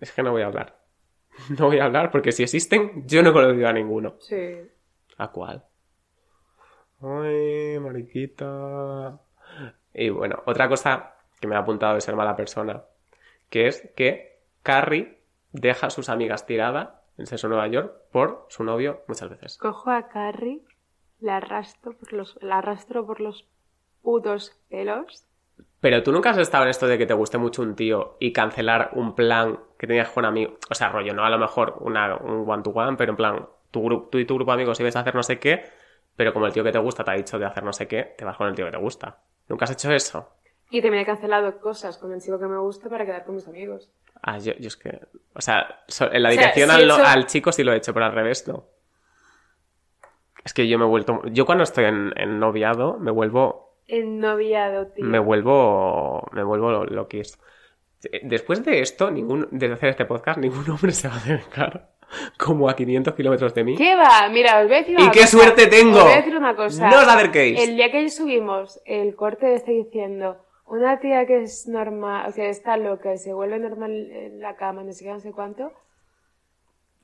[0.00, 0.80] Es que no voy a hablar.
[1.58, 4.16] No voy a hablar porque si existen, yo no he conocido a ninguno.
[4.20, 4.56] Sí.
[5.18, 5.64] ¿A cuál?
[7.00, 9.20] Ay, mariquita.
[9.92, 11.13] Y bueno, otra cosa
[11.44, 12.84] que me ha apuntado de ser mala persona,
[13.50, 15.18] que es que Carrie
[15.52, 16.88] deja a sus amigas tiradas
[17.18, 19.58] en Sexo Nueva York por su novio muchas veces.
[19.58, 20.62] Cojo a Carrie,
[21.20, 23.46] la arrastro por los, la arrastro por los
[24.00, 25.26] putos pelos.
[25.80, 28.32] Pero tú nunca has estado en esto de que te guste mucho un tío y
[28.32, 30.54] cancelar un plan que tenías con amigos.
[30.70, 34.08] O sea, rollo, no a lo mejor una, un one-to-one, pero en plan, tu grupo,
[34.08, 35.62] tú y tu grupo de amigos ibas a hacer no sé qué,
[36.16, 38.14] pero como el tío que te gusta te ha dicho de hacer no sé qué,
[38.16, 39.18] te vas con el tío que te gusta.
[39.46, 40.30] ¿Nunca has hecho eso?
[40.70, 43.46] Y también he cancelado cosas con el chico que me gusta para quedar con mis
[43.46, 43.90] amigos.
[44.22, 44.98] Ah, yo, yo es que.
[45.34, 46.48] O sea, so- en la O sea,
[47.12, 48.64] al, hecho- chico sí lo he hecho, pero al revés no.
[50.44, 51.22] Es que yo me he vuelto.
[51.26, 53.78] Yo cuando estoy en, en noviado me vuelvo.
[53.86, 55.04] El noviado, tío.
[55.04, 56.26] Me vuelvo.
[56.32, 57.38] Me vuelvo lo, loquis.
[58.22, 61.90] Después de esto, ningún, de hacer este podcast, ningún hombre se va a acercar
[62.38, 63.76] como a 500 kilómetros de mí.
[63.76, 64.28] ¿Qué va?
[64.30, 65.30] Mira, os voy a decir ¿Y una qué cosa.
[65.38, 65.96] suerte tengo?
[65.98, 66.90] Os voy a decir una cosa.
[66.90, 67.60] No os acerquéis.
[67.60, 70.36] El día que subimos el corte estoy diciendo
[70.66, 74.82] una tía que es normal, que está loca y se vuelve normal en la cama,
[74.82, 75.72] no sé qué, no sé cuánto.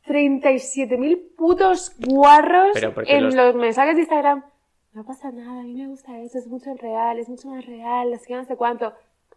[0.07, 3.55] 37.000 putos guarros Pero porque en los- los...
[3.55, 4.45] mensajes de Instagram.
[4.93, 8.11] No pasa nada, a mí me gusta eso, es mucho real, es mucho más real,
[8.11, 8.93] no sé qué, no sé cuánto.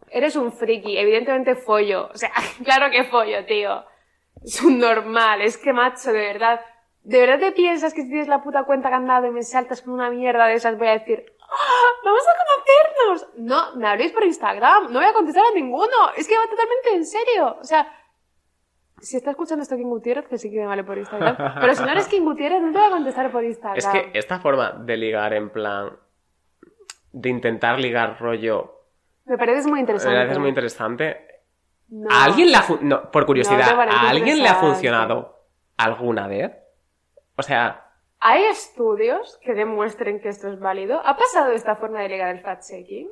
[0.10, 2.10] Eres un friki, evidentemente follo.
[2.12, 2.32] O sea,
[2.64, 3.84] claro que follo, tío.
[4.44, 6.60] Es un normal, es que macho, de verdad.
[7.04, 9.44] ¿De verdad te piensas que si tienes la puta cuenta que han dado y me
[9.44, 11.34] saltas con una mierda de esas voy a decir.
[12.04, 13.28] ¡Vamos a conocernos!
[13.38, 15.92] No, me habléis por Instagram, no voy a contestar a ninguno.
[16.18, 17.58] Es que va totalmente en serio.
[17.60, 17.88] O sea,
[19.00, 21.36] si está escuchando esto King Gutiérrez, que sí que me vale por Instagram.
[21.60, 23.78] Pero si no eres King Gutiérrez, no te voy a contestar por Instagram.
[23.78, 25.98] Es que esta forma de ligar en plan.
[27.12, 28.86] De intentar ligar rollo.
[29.26, 30.16] Me parece muy Me interesante.
[30.18, 31.28] parece muy interesante.
[31.90, 32.10] No.
[32.12, 35.46] ¿A alguien le ha fun- no, por curiosidad, No ¿a alguien le ha funcionado
[35.78, 36.52] alguna vez?
[37.38, 37.83] O sea,
[38.26, 41.02] ¿Hay estudios que demuestren que esto es válido?
[41.06, 43.10] ¿Ha pasado esta forma de ligar el fact-checking?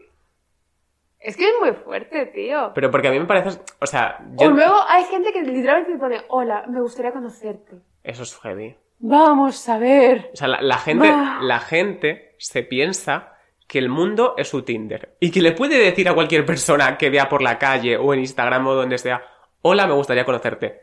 [1.19, 2.71] Es que es muy fuerte, tío.
[2.73, 5.93] pero porque a mí me parece, o sea, yo- O luego hay gente que literalmente
[5.93, 7.75] te pone, hola, me gustaría conocerte.
[8.03, 8.75] eso es heavy.
[8.99, 10.29] Vamos a ver.
[10.33, 11.39] O sea, la, la gente, Bah.
[11.41, 13.33] la gente se piensa
[13.67, 17.09] que el mundo es su Tinder y que le puede decir a cualquier persona que
[17.09, 19.21] vea por la calle o en Instagram o donde sea,
[19.61, 20.81] hola, me gustaría conocerte.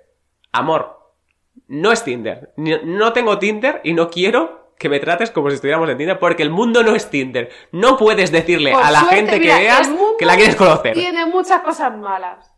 [0.53, 0.98] Amor,
[1.67, 2.53] no es Tinder.
[2.57, 6.43] No tengo Tinder y no quiero que me trates como si estuviéramos en Tinder porque
[6.45, 7.51] el mundo no es Tinder.
[7.73, 10.57] No puedes decirle Por a la suerte, gente mira, que veas el que la quieres
[10.57, 10.95] conocer.
[10.95, 12.55] Tiene muchas cosas malas.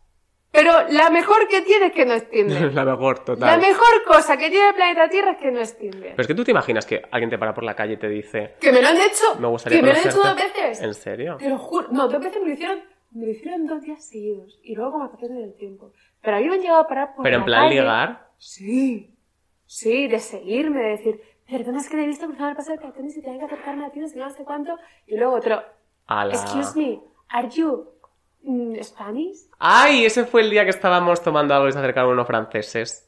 [0.53, 2.73] Pero la mejor que tiene es que no es Tinder.
[2.73, 3.59] la mejor, la total.
[3.61, 6.11] mejor cosa que tiene el planeta Tierra es que no es Tinder.
[6.11, 8.09] Pero es que tú te imaginas que alguien te para por la calle y te
[8.09, 9.39] dice, Que me lo han hecho.
[9.39, 10.43] me gustaría que me lo han hecho conocerte".
[10.43, 10.81] dos veces.
[10.81, 11.37] ¿En serio?
[11.39, 11.87] Te lo juro.
[11.91, 12.79] No, dos veces me lo hicieron.
[13.13, 14.59] Me lo hicieron dos días seguidos.
[14.61, 15.93] Y luego con vacaciones del tiempo.
[16.21, 17.79] Pero a mí me han llegado a parar por Pero en la plan calle.
[17.81, 19.15] ligar, Sí.
[19.65, 22.77] Sí, de seguirme, de decir, perdona, es que le he visto cruzar el paso de
[22.79, 24.77] peatones y tengo que acercarme a ti, no sé no sé cuánto.
[25.07, 25.61] Y luego otro,
[26.07, 26.33] a la...
[26.33, 27.87] excuse me, are you
[28.43, 29.37] mm, Spanish?
[29.59, 30.05] ¡Ay!
[30.05, 33.07] Ese fue el día que estábamos tomando algo y se acercaron unos franceses.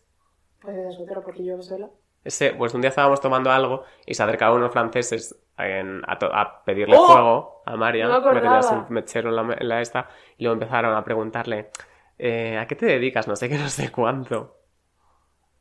[0.62, 1.90] Pues es otro, porque yo sola.
[2.24, 6.34] Ese, pues un día estábamos tomando algo y se acercaron unos franceses en- a, to-
[6.34, 7.08] a pedirle ¡Oh!
[7.08, 8.88] fuego a Marian, No me que tenía acordaba.
[8.88, 10.08] su mechero en la, en la esta,
[10.38, 11.72] y luego empezaron a preguntarle,
[12.18, 13.28] eh, ¿a qué te dedicas?
[13.28, 14.63] No sé qué, no sé cuánto.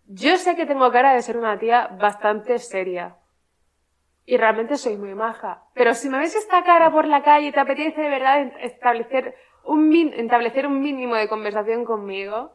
[0.06, 3.16] Yo sé que tengo cara de ser una tía bastante seria.
[4.24, 5.64] Y realmente soy muy maja.
[5.74, 9.34] Pero si me ves esta cara por la calle y te apetece de verdad establecer
[9.64, 12.52] un, min- establecer un mínimo de conversación conmigo,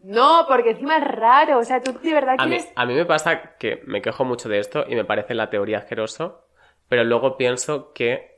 [0.00, 1.58] no, porque encima es raro.
[1.58, 2.72] O sea, tú de verdad A mí, quieres...
[2.74, 5.78] a mí me pasa que me quejo mucho de esto y me parece la teoría
[5.78, 6.46] asqueroso,
[6.88, 8.37] pero luego pienso que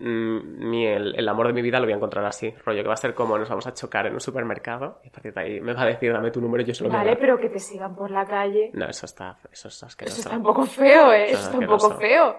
[0.00, 2.94] mi- el, el amor de mi vida lo voy a encontrar así, rollo, que va
[2.94, 5.60] a ser como nos vamos a chocar en un supermercado y a partir de ahí
[5.60, 7.38] me va a decir dame tu número y yo se lo voy a Vale, pero
[7.38, 8.70] que te sigan por la calle.
[8.74, 10.18] No, eso está, eso es asqueroso.
[10.20, 11.24] Eso está un poco feo, ¿eh?
[11.24, 12.36] Eso Eso es está un poco feo.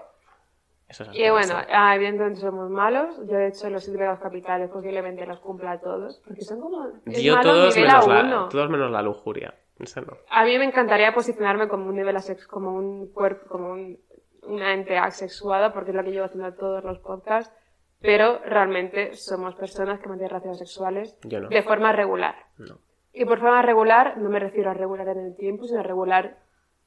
[0.87, 3.17] Eso es Y bueno, ah, evidentemente somos malos.
[3.27, 6.21] Yo, de hecho, los siete pecados capitales posiblemente los cumpla todos.
[6.27, 6.85] Porque son como...
[7.07, 8.49] es Yo malo todos nivel menos, a la, uno.
[8.49, 9.55] todos menos la lujuria.
[9.79, 10.13] Eso no.
[10.29, 13.99] A mí me encantaría posicionarme como un nivel asex, como un cuerpo, como un,
[14.47, 17.53] una ente asexuada, porque es lo que llevo haciendo todos los podcasts.
[18.01, 21.49] pero realmente somos personas que mantienen relaciones sexuales Yo no.
[21.49, 22.35] de forma regular.
[22.57, 22.77] No.
[23.13, 26.37] Y por forma regular no me refiero a regular en el tiempo, sino a regular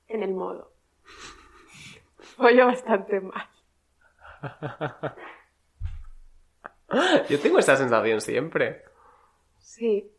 [0.06, 0.70] en el modo.
[2.36, 3.48] Follo bastante mal.
[7.28, 8.82] Yo tengo esa sensación siempre.
[9.58, 10.10] Sí.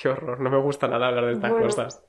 [0.00, 1.66] Qué horror, no me gusta nada hablar de estas Bueno.
[1.66, 2.04] cosas.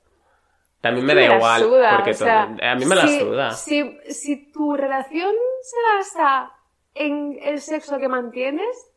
[0.80, 3.50] También me Me da igual, suda, porque o sea, todo- a mí me la suda.
[3.52, 6.52] Si, si tu relación se basa
[6.94, 8.90] en el sexo que mantienes,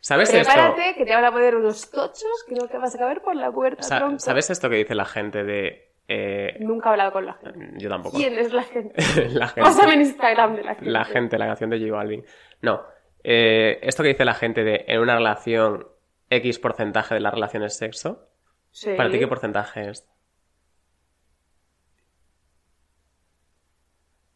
[0.00, 0.50] ¿Sabes esto?
[0.50, 3.36] prepárate que te van a poner unos tochos que no te vas a caber por
[3.36, 4.18] la puerta, Sa-.
[4.18, 5.92] ¿Sabes esto que dice la gente de...
[6.08, 7.58] eh, Nunca he hablado con la gente.
[7.76, 8.16] Yo tampoco.
[8.16, 8.94] ¿Quién es la gente?
[9.30, 9.60] la gente.
[9.60, 10.90] Pásame en Instagram de la gente.
[10.90, 12.24] La gente, la canción de J Balvin.
[12.62, 12.82] No.
[13.22, 15.86] eh, esto que dice la gente de en una relación
[16.30, 18.28] X porcentaje de la relación es sexo.
[18.70, 18.94] Sí.
[18.96, 20.08] ¿Para ti qué porcentaje es?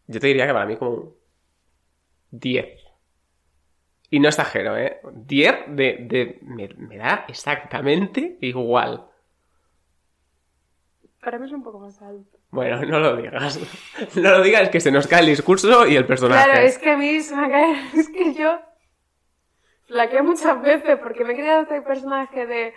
[0.09, 1.15] Yo te diría que para mí como un
[2.33, 2.67] 10.
[4.11, 5.01] Y no exagero, ¿eh?
[5.13, 5.97] 10 de...
[6.01, 9.07] de me, me da exactamente igual.
[11.21, 12.39] Para mí es un poco más alto.
[12.51, 13.61] Bueno, no lo digas.
[14.17, 16.45] No lo digas, que se nos cae el discurso y el personaje.
[16.45, 17.77] Claro, es que a mí se me caído...
[17.95, 18.59] Es que yo
[19.87, 22.75] flaqueo muchas veces porque me he creado este personaje de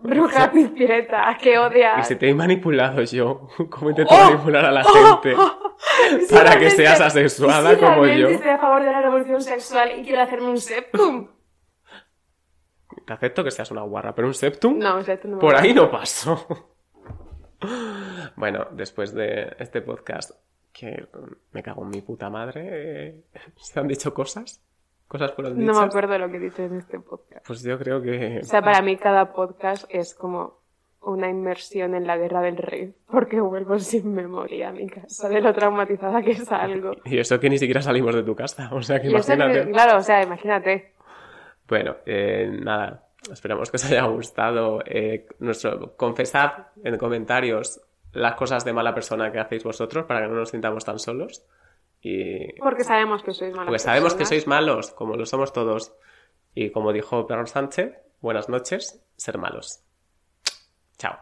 [0.00, 1.98] bruja pizpireta que odia...
[2.00, 4.24] Y si te he manipulado yo, ¿cómo intento ¡Oh!
[4.24, 4.92] manipular a la ¡Oh!
[4.92, 5.34] gente?
[5.38, 5.61] ¡Oh!
[6.30, 8.28] Para que seas asexuada como yo.
[8.28, 11.28] estoy a favor de la revolución sexual y quiero hacerme un septum.
[13.06, 15.74] Te acepto que seas una guarra, pero un septum, No, un septum no por ahí
[15.74, 16.46] no paso.
[18.34, 20.32] Bueno, después de este podcast,
[20.72, 21.06] que
[21.52, 23.24] me cago en mi puta madre, eh,
[23.56, 24.64] ¿se han dicho cosas?
[25.06, 27.46] ¿Cosas fueron No me acuerdo lo que dices en este podcast.
[27.46, 28.40] Pues yo creo que...
[28.42, 30.61] O sea, para mí cada podcast es como
[31.04, 35.40] una inmersión en la guerra del rey, porque vuelvo sin memoria a mi casa de
[35.40, 36.92] lo traumatizada que salgo.
[37.04, 39.64] Y eso que ni siquiera salimos de tu casa, o sea que imagínate.
[39.66, 40.92] que- claro, o sea, imagínate.
[41.68, 44.80] Bueno, eh, nada, esperamos que os haya gustado.
[44.84, 47.80] Eh, nuestro, confesad en comentarios
[48.12, 51.44] las cosas de mala persona que hacéis vosotros para que no nos sintamos tan solos.
[52.00, 55.94] Y Porque sabemos que sois malas porque sabemos que sois malos, como lo somos todos.
[56.54, 59.81] Y como dijo Pedro Sánchez, buenas noches, ser malos.
[61.02, 61.18] Chao.